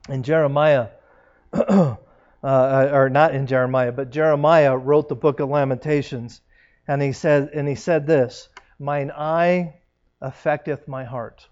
In 0.10 0.24
Jeremiah 0.24 0.90
uh, 1.54 1.96
or 2.44 3.10
not 3.10 3.34
in 3.36 3.48
Jeremiah, 3.48 3.92
but 3.92 4.12
Jeremiah 4.12 4.78
wrote 4.78 5.10
the 5.10 5.16
book 5.16 5.40
of 5.40 5.50
Lamentations, 5.50 6.42
and 6.88 7.02
he 7.02 7.12
said, 7.12 7.50
and 7.54 7.68
he 7.68 7.76
said 7.76 8.08
this: 8.08 8.50
"Mine 8.80 9.12
eye 9.12 9.82
affecteth 10.22 10.88
my 10.88 11.04
heart." 11.04 11.48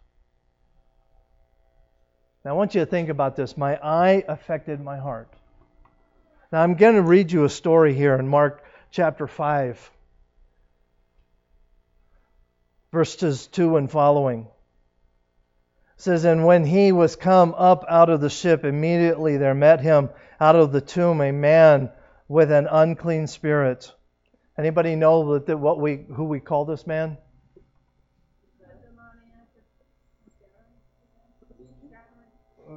Now 2.48 2.54
I 2.54 2.56
want 2.56 2.76
you 2.76 2.80
to 2.80 2.86
think 2.86 3.10
about 3.10 3.36
this. 3.36 3.58
My 3.58 3.76
eye 3.76 4.24
affected 4.26 4.80
my 4.80 5.00
heart. 5.00 5.28
Now 6.50 6.64
I'm 6.64 6.76
going 6.76 6.96
to 6.96 7.02
read 7.02 7.30
you 7.30 7.44
a 7.44 7.50
story 7.50 7.94
here 7.94 8.16
in 8.16 8.26
Mark 8.26 8.64
chapter 8.90 9.28
5, 9.28 9.92
verses 12.94 13.48
2 13.48 13.76
and 13.76 13.92
following. 13.92 14.48
It 15.98 16.02
says, 16.02 16.24
And 16.24 16.46
when 16.46 16.64
he 16.64 16.94
was 16.94 17.18
come 17.18 17.54
up 17.54 17.84
out 17.90 18.10
of 18.10 18.22
the 18.22 18.30
ship, 18.30 18.64
immediately 18.64 19.36
there 19.36 19.54
met 19.54 19.82
him 19.82 20.10
out 20.40 20.56
of 20.56 20.72
the 20.72 20.80
tomb 20.80 21.20
a 21.20 21.34
man 21.34 21.92
with 22.30 22.50
an 22.50 22.70
unclean 22.72 23.28
spirit. 23.28 23.92
Anybody 24.58 24.96
know 24.96 25.38
that 25.38 25.58
what 25.58 25.82
we 25.82 26.06
who 26.16 26.24
we 26.24 26.40
call 26.40 26.64
this 26.64 26.88
man? 26.88 27.18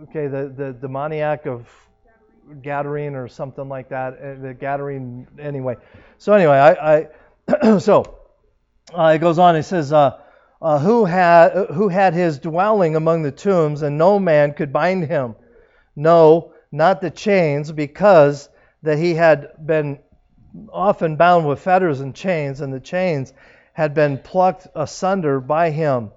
Okay, 0.04 0.28
the, 0.28 0.48
the 0.56 0.72
demoniac 0.72 1.44
of 1.44 1.68
Gadarene 2.62 3.14
or 3.14 3.28
something 3.28 3.68
like 3.68 3.90
that. 3.90 4.14
Uh, 4.14 4.40
the 4.40 4.54
Gadarene, 4.54 5.26
anyway. 5.38 5.76
So 6.16 6.32
anyway, 6.32 6.56
I, 6.56 7.08
I 7.60 7.78
so 7.78 8.18
uh, 8.96 9.12
it 9.14 9.18
goes 9.18 9.38
on. 9.38 9.56
It 9.56 9.64
says, 9.64 9.92
uh, 9.92 10.18
uh, 10.62 10.78
who 10.78 11.04
had 11.04 11.66
who 11.74 11.88
had 11.88 12.14
his 12.14 12.38
dwelling 12.38 12.96
among 12.96 13.22
the 13.22 13.30
tombs, 13.30 13.82
and 13.82 13.98
no 13.98 14.18
man 14.18 14.54
could 14.54 14.72
bind 14.72 15.04
him. 15.04 15.34
No, 15.94 16.54
not 16.72 17.02
the 17.02 17.10
chains, 17.10 17.70
because 17.70 18.48
that 18.82 18.96
he 18.96 19.14
had 19.14 19.66
been 19.66 19.98
often 20.72 21.16
bound 21.16 21.46
with 21.46 21.60
fetters 21.60 22.00
and 22.00 22.14
chains, 22.14 22.62
and 22.62 22.72
the 22.72 22.80
chains 22.80 23.34
had 23.74 23.92
been 23.92 24.16
plucked 24.16 24.66
asunder 24.74 25.40
by 25.40 25.70
him, 25.70 26.10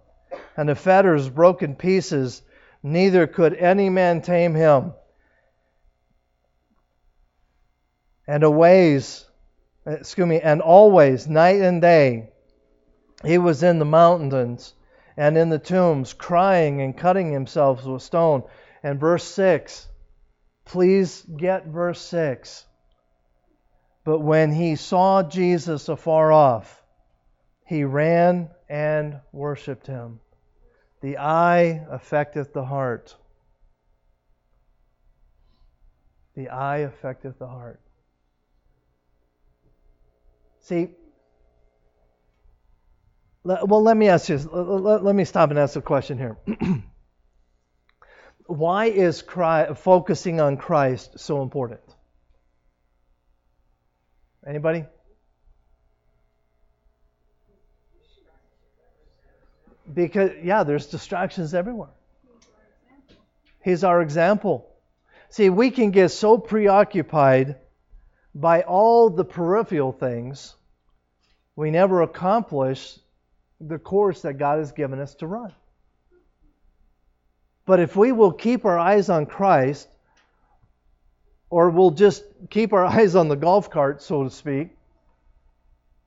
and 0.55 0.69
the 0.69 0.75
fetters 0.75 1.27
broken 1.27 1.75
pieces. 1.75 2.43
Neither 2.83 3.27
could 3.27 3.53
any 3.55 3.89
man 3.89 4.21
tame 4.21 4.53
him. 4.53 4.93
And 8.27 8.43
always, 8.43 9.25
excuse 9.85 10.27
me, 10.27 10.39
and 10.41 10.61
always, 10.61 11.27
night 11.27 11.61
and 11.61 11.81
day, 11.81 12.29
he 13.23 13.37
was 13.37 13.63
in 13.63 13.79
the 13.79 13.85
mountains 13.85 14.73
and 15.15 15.37
in 15.37 15.49
the 15.49 15.59
tombs, 15.59 16.13
crying 16.13 16.81
and 16.81 16.97
cutting 16.97 17.31
himself 17.31 17.85
with 17.85 18.01
stone. 18.01 18.43
And 18.81 18.99
verse 18.99 19.23
6, 19.23 19.87
please 20.65 21.21
get 21.37 21.67
verse 21.67 22.01
6. 22.01 22.65
But 24.03 24.19
when 24.19 24.51
he 24.51 24.75
saw 24.75 25.23
Jesus 25.23 25.87
afar 25.87 26.31
off, 26.33 26.83
he 27.65 27.85
ran 27.85 28.49
and 28.67 29.21
worshipped 29.31 29.87
him. 29.87 30.19
The 31.03 31.17
eye 31.17 31.85
affecteth 31.91 32.53
the 32.53 32.63
heart. 32.63 33.13
The 36.37 36.47
eye 36.47 36.77
affecteth 36.77 37.37
the 37.37 37.47
heart. 37.47 37.81
See, 40.61 40.91
well, 43.43 43.83
let 43.83 43.97
me 43.97 44.07
ask 44.07 44.29
you. 44.29 44.37
Let 44.37 45.13
me 45.13 45.25
stop 45.25 45.49
and 45.49 45.59
ask 45.59 45.75
a 45.75 45.81
question 45.81 46.17
here. 46.17 46.37
Why 48.47 48.85
is 48.85 49.21
Christ, 49.21 49.79
focusing 49.79 50.39
on 50.39 50.55
Christ 50.55 51.19
so 51.19 51.41
important? 51.41 51.81
Anybody? 54.47 54.85
Because 59.91 60.31
yeah, 60.43 60.63
there's 60.63 60.87
distractions 60.87 61.53
everywhere. 61.53 61.89
He's 63.63 63.83
our 63.83 64.01
example. 64.01 64.69
See, 65.29 65.49
we 65.49 65.71
can 65.71 65.91
get 65.91 66.09
so 66.09 66.37
preoccupied 66.37 67.55
by 68.35 68.61
all 68.61 69.09
the 69.09 69.25
peripheral 69.25 69.91
things, 69.91 70.55
we 71.55 71.69
never 71.71 72.01
accomplish 72.01 72.97
the 73.61 73.77
course 73.77 74.23
that 74.23 74.33
God 74.33 74.59
has 74.59 74.71
given 74.71 74.99
us 74.99 75.15
to 75.15 75.27
run. 75.27 75.53
But 77.65 77.79
if 77.79 77.95
we 77.95 78.11
will 78.11 78.31
keep 78.31 78.65
our 78.65 78.77
eyes 78.77 79.09
on 79.09 79.25
Christ, 79.25 79.87
or 81.49 81.69
we'll 81.69 81.91
just 81.91 82.23
keep 82.49 82.73
our 82.73 82.85
eyes 82.97 83.15
on 83.15 83.27
the 83.27 83.35
golf 83.35 83.69
cart, 83.69 84.01
so 84.01 84.23
to 84.23 84.29
speak, 84.29 84.69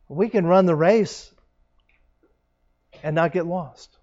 we 0.09 0.29
can 0.29 0.47
run 0.47 0.67
the 0.67 0.75
race 0.75 1.31
and 3.02 3.14
not 3.14 3.32
get 3.32 3.46
lost. 3.46 3.96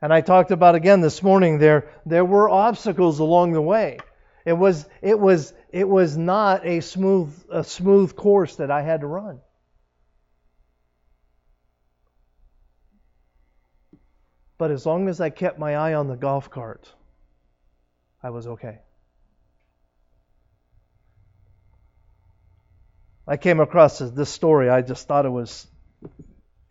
And 0.00 0.12
I 0.12 0.20
talked 0.20 0.50
about 0.50 0.74
again 0.74 1.00
this 1.00 1.22
morning 1.22 1.58
there 1.58 1.90
there 2.04 2.24
were 2.24 2.48
obstacles 2.48 3.20
along 3.20 3.52
the 3.52 3.62
way. 3.62 3.98
It 4.44 4.52
was 4.52 4.86
it 5.00 5.18
was 5.18 5.54
it 5.70 5.88
was 5.88 6.16
not 6.16 6.66
a 6.66 6.80
smooth 6.80 7.32
a 7.50 7.64
smooth 7.64 8.14
course 8.14 8.56
that 8.56 8.70
I 8.70 8.82
had 8.82 9.00
to 9.00 9.06
run. 9.06 9.40
But 14.58 14.70
as 14.70 14.84
long 14.86 15.08
as 15.08 15.20
I 15.20 15.30
kept 15.30 15.58
my 15.58 15.74
eye 15.74 15.94
on 15.94 16.08
the 16.08 16.16
golf 16.16 16.50
cart, 16.50 16.92
I 18.22 18.30
was 18.30 18.46
okay. 18.46 18.78
I 23.26 23.38
came 23.38 23.58
across 23.58 23.98
this 23.98 24.28
story. 24.28 24.68
I 24.68 24.82
just 24.82 25.08
thought 25.08 25.24
it 25.24 25.30
was 25.30 25.66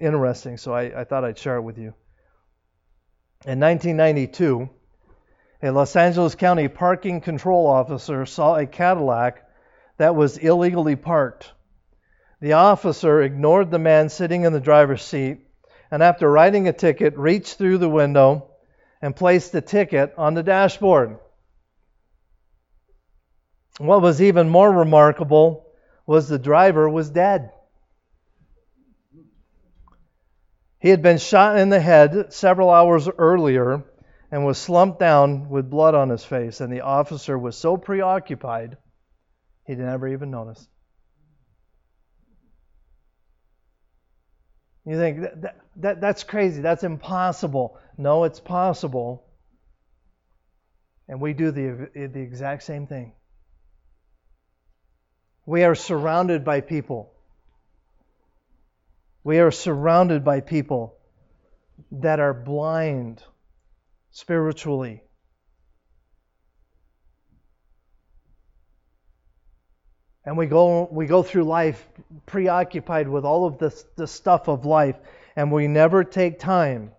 interesting, 0.03 0.57
so 0.57 0.73
I, 0.73 1.01
I 1.01 1.03
thought 1.03 1.23
I'd 1.23 1.37
share 1.37 1.57
it 1.57 1.61
with 1.61 1.77
you. 1.77 1.93
In 3.45 3.59
1992, 3.59 4.69
a 5.61 5.71
Los 5.71 5.95
Angeles 5.95 6.35
County 6.35 6.67
parking 6.67 7.21
control 7.21 7.67
officer 7.67 8.25
saw 8.25 8.55
a 8.55 8.65
Cadillac 8.65 9.45
that 9.97 10.15
was 10.15 10.37
illegally 10.37 10.95
parked. 10.95 11.51
The 12.41 12.53
officer 12.53 13.21
ignored 13.21 13.71
the 13.71 13.79
man 13.79 14.09
sitting 14.09 14.43
in 14.43 14.53
the 14.53 14.59
driver's 14.59 15.01
seat 15.01 15.39
and 15.93 16.01
after 16.01 16.29
writing 16.29 16.67
a 16.67 16.73
ticket, 16.73 17.15
reached 17.17 17.57
through 17.57 17.77
the 17.77 17.87
window 17.87 18.49
and 18.99 19.15
placed 19.15 19.51
the 19.51 19.61
ticket 19.61 20.13
on 20.17 20.33
the 20.33 20.41
dashboard. 20.41 21.19
What 23.77 24.01
was 24.01 24.21
even 24.21 24.49
more 24.49 24.71
remarkable 24.71 25.67
was 26.07 26.27
the 26.27 26.39
driver 26.39 26.89
was 26.89 27.09
dead. 27.09 27.51
He 30.83 30.89
had 30.89 31.01
been 31.01 31.17
shot 31.17 31.57
in 31.57 31.69
the 31.69 31.79
head 31.79 32.33
several 32.33 32.69
hours 32.69 33.07
earlier 33.07 33.85
and 34.29 34.45
was 34.45 34.57
slumped 34.57 34.99
down 34.99 35.47
with 35.47 35.69
blood 35.69 35.95
on 35.95 36.09
his 36.09 36.25
face, 36.25 36.59
and 36.59 36.73
the 36.73 36.81
officer 36.81 37.39
was 37.39 37.57
so 37.57 37.77
preoccupied 37.77 38.75
he 39.65 39.75
never 39.75 40.09
even 40.09 40.29
noticed. 40.29 40.67
You 44.85 44.97
think 44.97 45.21
that, 45.21 45.41
that, 45.41 45.55
that, 45.77 46.01
that's 46.01 46.25
crazy, 46.25 46.61
that's 46.61 46.83
impossible. 46.83 47.77
No, 47.97 48.25
it's 48.25 48.41
possible. 48.41 49.25
And 51.07 51.21
we 51.21 51.31
do 51.31 51.51
the, 51.51 51.89
the 51.93 52.19
exact 52.19 52.63
same 52.63 52.87
thing. 52.87 53.13
We 55.45 55.63
are 55.63 55.75
surrounded 55.75 56.43
by 56.43 56.59
people. 56.59 57.12
We 59.23 59.39
are 59.39 59.51
surrounded 59.51 60.23
by 60.23 60.41
people 60.41 60.97
that 61.91 62.19
are 62.19 62.33
blind 62.33 63.23
spiritually. 64.11 65.03
And 70.25 70.37
we 70.37 70.45
go, 70.45 70.87
we 70.91 71.05
go 71.05 71.23
through 71.23 71.43
life 71.43 71.85
preoccupied 72.25 73.09
with 73.09 73.25
all 73.25 73.45
of 73.45 73.57
this, 73.57 73.85
the 73.97 74.07
stuff 74.07 74.47
of 74.47 74.65
life, 74.65 74.97
and 75.35 75.51
we 75.51 75.67
never 75.67 76.03
take 76.03 76.39
time 76.39 76.91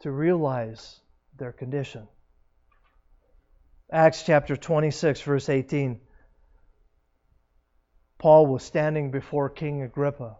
to 0.00 0.10
realize 0.10 1.00
their 1.36 1.52
condition. 1.52 2.08
Acts 3.90 4.22
chapter 4.22 4.56
26, 4.56 5.20
verse 5.22 5.48
18. 5.48 6.00
Paul 8.24 8.46
was 8.46 8.62
standing 8.62 9.10
before 9.10 9.50
King 9.50 9.82
Agrippa. 9.82 10.38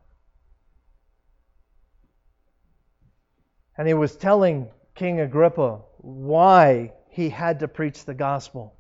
And 3.76 3.86
he 3.86 3.92
was 3.92 4.16
telling 4.16 4.70
King 4.94 5.20
Agrippa 5.20 5.82
why 5.98 6.94
he 7.10 7.28
had 7.28 7.60
to 7.60 7.68
preach 7.68 8.06
the 8.06 8.14
gospel. 8.14 8.74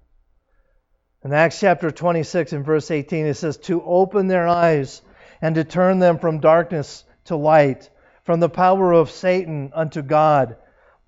In 1.22 1.34
Acts 1.34 1.60
chapter 1.60 1.90
26 1.90 2.54
and 2.54 2.64
verse 2.64 2.90
18, 2.90 3.26
it 3.26 3.34
says, 3.34 3.58
To 3.58 3.82
open 3.84 4.26
their 4.26 4.48
eyes 4.48 5.02
and 5.42 5.54
to 5.56 5.64
turn 5.64 5.98
them 5.98 6.18
from 6.18 6.40
darkness 6.40 7.04
to 7.24 7.36
light, 7.36 7.90
from 8.22 8.40
the 8.40 8.48
power 8.48 8.94
of 8.94 9.10
Satan 9.10 9.70
unto 9.74 10.00
God, 10.00 10.56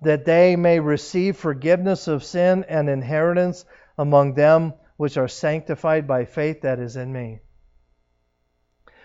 that 0.01 0.23
they 0.23 0.55
may 0.55 0.79
receive 0.79 1.35
forgiveness 1.35 2.07
of 2.07 2.23
sin 2.23 2.63
and 2.69 2.89
inheritance 2.89 3.65
among 3.97 4.35
them 4.35 4.75
which 4.97 5.17
are 5.17 5.27
sanctified 5.27 6.07
by 6.07 6.25
faith 6.25 6.61
that 6.61 6.77
is 6.77 6.95
in 6.95 7.11
me. 7.11 7.39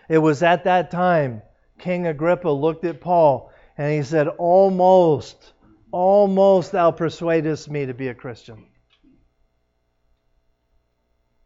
It 0.09 0.19
was 0.19 0.43
at 0.43 0.65
that 0.65 0.91
time 0.91 1.43
King 1.79 2.07
Agrippa 2.07 2.49
looked 2.49 2.85
at 2.85 3.01
Paul 3.01 3.51
and 3.77 3.93
he 3.93 4.03
said, 4.03 4.29
Almost, 4.29 5.53
almost 5.91 6.73
thou 6.73 6.91
persuadest 6.91 7.71
me 7.71 7.87
to 7.87 7.95
be 7.95 8.09
a 8.09 8.15
Christian. 8.15 8.67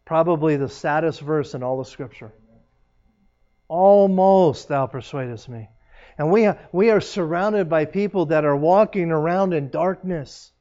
Probably 0.05 0.55
the 0.55 0.69
saddest 0.69 1.21
verse 1.21 1.53
in 1.53 1.63
all 1.63 1.77
the 1.77 1.85
Scripture. 1.85 2.31
Almost 3.67 4.67
thou 4.69 4.87
persuadest 4.87 5.49
me. 5.49 5.69
And 6.17 6.31
we, 6.31 6.49
we 6.71 6.89
are 6.89 7.01
surrounded 7.01 7.69
by 7.69 7.85
people 7.85 8.27
that 8.27 8.45
are 8.45 8.55
walking 8.55 9.11
around 9.11 9.53
in 9.53 9.69
darkness. 9.69 10.51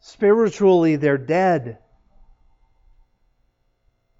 Spiritually, 0.00 0.96
they're 0.96 1.18
dead. 1.18 1.78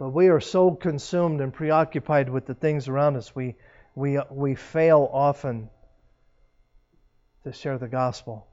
But 0.01 0.15
we 0.15 0.29
are 0.29 0.41
so 0.41 0.71
consumed 0.71 1.43
and 1.43 1.53
preoccupied 1.53 2.31
with 2.31 2.47
the 2.47 2.55
things 2.55 2.89
around 2.89 3.17
us, 3.17 3.37
we, 3.37 3.57
we, 3.95 4.19
we 4.31 4.55
fail 4.55 5.07
often 5.13 5.69
to 7.45 7.53
share 7.53 7.77
the 7.77 7.87
gospel. 7.87 8.47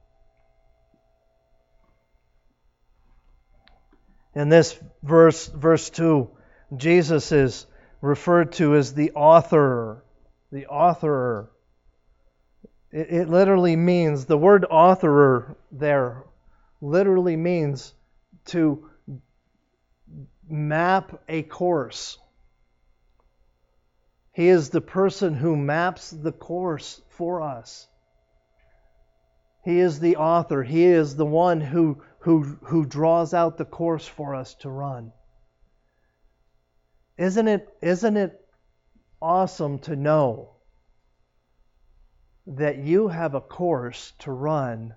In 4.34 4.50
this 4.50 4.78
verse, 5.02 5.46
verse 5.46 5.88
2, 5.88 6.28
Jesus 6.76 7.32
is 7.32 7.64
referred 8.02 8.52
to 8.52 8.76
as 8.76 8.92
the 8.92 9.12
author. 9.12 10.04
The 10.52 10.66
author. 10.66 11.50
It, 12.92 13.10
it 13.10 13.28
literally 13.30 13.74
means, 13.74 14.26
the 14.26 14.36
word 14.36 14.66
authorer 14.70 15.56
there 15.72 16.24
literally 16.82 17.36
means 17.36 17.94
to 18.48 18.90
map 20.50 21.22
a 21.28 21.42
course. 21.42 22.18
He 24.32 24.48
is 24.48 24.70
the 24.70 24.80
person 24.80 25.34
who 25.34 25.56
maps 25.56 26.10
the 26.10 26.32
course 26.32 27.00
for 27.10 27.42
us. 27.42 27.88
He 29.64 29.80
is 29.80 30.00
the 30.00 30.16
author. 30.16 30.62
He 30.62 30.84
is 30.84 31.16
the 31.16 31.26
one 31.26 31.60
who, 31.60 32.02
who, 32.20 32.42
who 32.62 32.86
draws 32.86 33.34
out 33.34 33.58
the 33.58 33.64
course 33.64 34.06
for 34.06 34.34
us 34.34 34.54
to 34.60 34.70
run. 34.70 35.12
Isn't 37.16 37.48
it, 37.48 37.68
isn't 37.82 38.16
it 38.16 38.40
awesome 39.20 39.80
to 39.80 39.96
know 39.96 40.54
that 42.46 42.78
you 42.78 43.08
have 43.08 43.34
a 43.34 43.40
course 43.40 44.12
to 44.20 44.32
run 44.32 44.94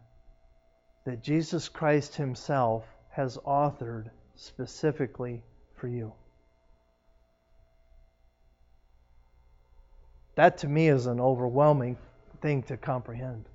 that 1.06 1.24
Jesus 1.24 1.68
Christ 1.68 2.16
Himself 2.16 2.86
has 3.10 3.38
authored 3.38 4.12
specifically 4.42 5.44
for 5.76 5.88
you? 5.88 6.14
That 10.36 10.60
to 10.60 10.68
me 10.68 10.88
is 10.88 11.06
an 11.06 11.20
overwhelming 11.20 11.98
thing 12.42 12.64
to 12.64 12.78
comprehend. 12.78 13.46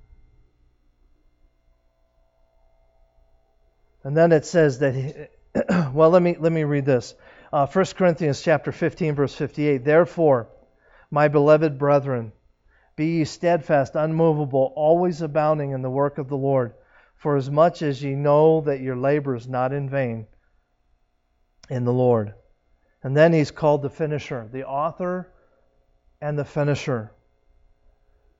And 4.03 4.15
then 4.15 4.31
it 4.31 4.45
says 4.45 4.79
that, 4.79 4.95
he, 4.95 5.13
well, 5.93 6.09
let 6.09 6.21
me, 6.21 6.37
let 6.39 6.51
me 6.51 6.63
read 6.63 6.85
this. 6.85 7.13
Uh, 7.51 7.65
1 7.65 7.85
Corinthians 7.97 8.41
chapter 8.41 8.71
15, 8.71 9.15
verse 9.15 9.35
58. 9.35 9.83
Therefore, 9.83 10.47
my 11.11 11.27
beloved 11.27 11.77
brethren, 11.77 12.31
be 12.95 13.17
ye 13.17 13.23
steadfast, 13.25 13.95
unmovable, 13.95 14.71
always 14.75 15.21
abounding 15.21 15.71
in 15.71 15.81
the 15.81 15.89
work 15.89 16.17
of 16.17 16.29
the 16.29 16.37
Lord, 16.37 16.73
for 17.17 17.35
as 17.35 17.49
much 17.49 17.81
as 17.81 18.01
ye 18.01 18.15
know 18.15 18.61
that 18.61 18.79
your 18.79 18.95
labor 18.95 19.35
is 19.35 19.47
not 19.47 19.73
in 19.73 19.89
vain 19.89 20.27
in 21.69 21.85
the 21.85 21.93
Lord. 21.93 22.33
And 23.03 23.15
then 23.15 23.33
he's 23.33 23.51
called 23.51 23.81
the 23.81 23.89
finisher, 23.89 24.49
the 24.51 24.65
author 24.65 25.31
and 26.21 26.37
the 26.37 26.45
finisher. 26.45 27.11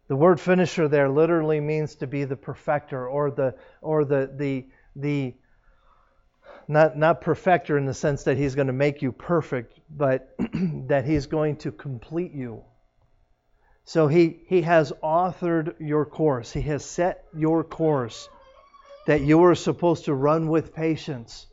The 0.08 0.16
word 0.16 0.40
finisher 0.40 0.88
there 0.88 1.10
literally 1.10 1.60
means 1.60 1.96
to 1.96 2.08
be 2.08 2.24
the 2.24 2.38
perfecter 2.38 3.08
or 3.08 3.30
the 3.30 3.56
or 3.82 4.06
the 4.06 4.32
the 4.36 4.66
the 4.96 5.36
not 6.68 6.98
not 6.98 7.22
perfecter 7.22 7.78
in 7.78 7.86
the 7.86 7.94
sense 7.94 8.24
that 8.24 8.38
he's 8.38 8.56
going 8.56 8.68
to 8.68 8.74
make 8.74 9.02
you 9.02 9.12
perfect, 9.12 9.80
but 9.90 10.34
that 10.88 11.06
he's 11.06 11.28
going 11.28 11.58
to 11.58 11.72
complete 11.72 12.34
you. 12.34 12.64
So 13.84 14.08
he 14.08 14.40
he 14.48 14.62
has 14.62 14.92
authored 15.04 15.76
your 15.80 16.06
course. 16.06 16.52
He 16.52 16.62
has 16.62 16.84
set 16.84 17.26
your 17.36 17.64
course 17.64 18.30
that 19.08 19.22
you 19.22 19.44
are 19.44 19.56
supposed 19.56 20.06
to 20.06 20.14
run 20.14 20.48
with 20.48 20.74
patience 20.74 21.48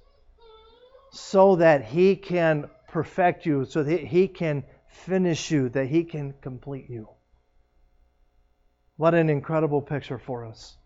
so 1.14 1.56
that 1.56 1.84
he 1.84 2.16
can 2.16 2.68
perfect 2.88 3.46
you, 3.46 3.64
so 3.64 3.84
that 3.84 4.00
he 4.00 4.26
can 4.26 4.64
finish 4.88 5.50
you, 5.50 5.68
that 5.68 5.86
he 5.86 6.02
can 6.02 6.34
complete 6.40 6.90
you. 6.90 7.08
What 8.96 9.14
an 9.14 9.30
incredible 9.30 9.80
picture 9.80 10.18
for 10.18 10.44
us. 10.44 10.76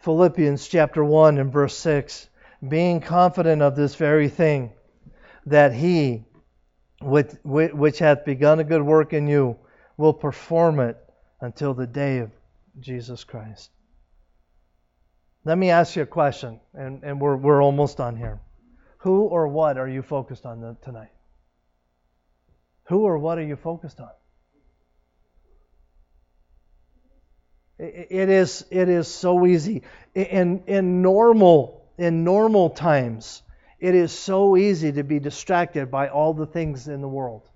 Philippians 0.00 0.68
chapter 0.68 1.02
1 1.02 1.38
and 1.38 1.50
verse 1.50 1.76
6 1.78 2.28
being 2.68 3.00
confident 3.00 3.62
of 3.62 3.74
this 3.74 3.94
very 3.94 4.28
thing, 4.28 4.72
that 5.46 5.72
he, 5.72 6.24
which 7.00 7.98
hath 7.98 8.24
begun 8.24 8.60
a 8.60 8.64
good 8.64 8.82
work 8.82 9.14
in 9.14 9.26
you, 9.26 9.56
will 9.96 10.12
perform 10.12 10.78
it 10.78 10.96
until 11.40 11.74
the 11.74 11.86
day 11.86 12.18
of 12.18 12.30
Jesus 12.78 13.24
Christ. 13.24 13.70
Let 15.44 15.58
me 15.58 15.70
ask 15.70 15.96
you 15.96 16.02
a 16.02 16.06
question, 16.06 16.60
and, 16.72 17.02
and 17.02 17.20
we're, 17.20 17.36
we're 17.36 17.62
almost 17.62 17.96
done 17.96 18.16
here. 18.16 18.40
Who 18.98 19.22
or 19.22 19.48
what 19.48 19.76
are 19.76 19.88
you 19.88 20.02
focused 20.02 20.46
on 20.46 20.76
tonight? 20.82 21.10
Who 22.84 23.00
or 23.00 23.18
what 23.18 23.38
are 23.38 23.42
you 23.42 23.56
focused 23.56 24.00
on? 24.00 24.10
It 27.78 28.28
is, 28.28 28.64
it 28.70 28.88
is 28.88 29.08
so 29.08 29.44
easy. 29.44 29.82
In, 30.14 30.62
in, 30.68 31.02
normal, 31.02 31.90
in 31.98 32.22
normal 32.22 32.70
times, 32.70 33.42
it 33.80 33.96
is 33.96 34.12
so 34.12 34.56
easy 34.56 34.92
to 34.92 35.02
be 35.02 35.18
distracted 35.18 35.90
by 35.90 36.08
all 36.08 36.32
the 36.32 36.46
things 36.46 36.86
in 36.86 37.00
the 37.00 37.08
world. 37.08 37.48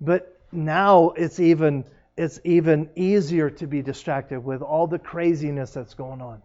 But 0.00 0.40
now 0.50 1.10
it's 1.10 1.38
even, 1.38 1.84
it's 2.16 2.40
even 2.42 2.90
easier 2.96 3.50
to 3.50 3.68
be 3.68 3.82
distracted 3.82 4.40
with 4.40 4.60
all 4.60 4.88
the 4.88 4.98
craziness 4.98 5.72
that's 5.72 5.94
going 5.94 6.20
on. 6.20 6.42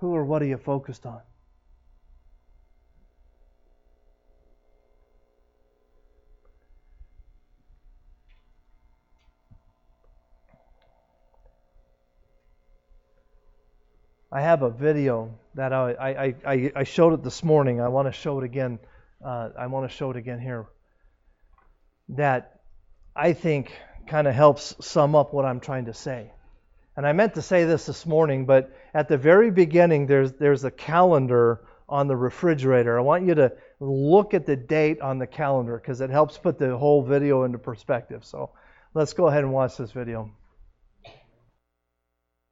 Who 0.00 0.14
or 0.14 0.24
what 0.24 0.40
are 0.40 0.46
you 0.46 0.56
focused 0.56 1.04
on? 1.04 1.20
I 14.32 14.40
have 14.40 14.62
a 14.62 14.70
video 14.70 15.34
that 15.54 15.72
I, 15.72 16.34
I, 16.46 16.72
I, 16.76 16.84
showed 16.84 17.14
it 17.14 17.24
this 17.24 17.42
morning. 17.42 17.80
I 17.80 17.88
want 17.88 18.06
to 18.06 18.12
show 18.12 18.38
it 18.38 18.44
again. 18.44 18.78
Uh, 19.22 19.50
I 19.58 19.66
want 19.66 19.90
to 19.90 19.94
show 19.94 20.10
it 20.12 20.16
again 20.16 20.38
here. 20.38 20.66
That 22.10 22.60
I 23.14 23.32
think 23.32 23.72
kind 24.06 24.28
of 24.28 24.34
helps 24.34 24.76
sum 24.80 25.14
up 25.16 25.34
what 25.34 25.44
I'm 25.44 25.58
trying 25.58 25.86
to 25.86 25.94
say. 25.94 26.30
And 27.00 27.06
I 27.06 27.14
meant 27.14 27.32
to 27.36 27.40
say 27.40 27.64
this 27.64 27.86
this 27.86 28.04
morning, 28.04 28.44
but 28.44 28.76
at 28.92 29.08
the 29.08 29.16
very 29.16 29.50
beginning, 29.50 30.06
there's, 30.06 30.32
there's 30.32 30.64
a 30.64 30.70
calendar 30.70 31.62
on 31.88 32.08
the 32.08 32.14
refrigerator. 32.14 32.98
I 32.98 33.00
want 33.00 33.26
you 33.26 33.34
to 33.36 33.52
look 33.80 34.34
at 34.34 34.44
the 34.44 34.54
date 34.54 35.00
on 35.00 35.18
the 35.18 35.26
calendar 35.26 35.78
because 35.78 36.02
it 36.02 36.10
helps 36.10 36.36
put 36.36 36.58
the 36.58 36.76
whole 36.76 37.02
video 37.02 37.44
into 37.44 37.56
perspective. 37.56 38.26
So 38.26 38.50
let's 38.92 39.14
go 39.14 39.28
ahead 39.28 39.44
and 39.44 39.50
watch 39.50 39.78
this 39.78 39.92
video. 39.92 40.30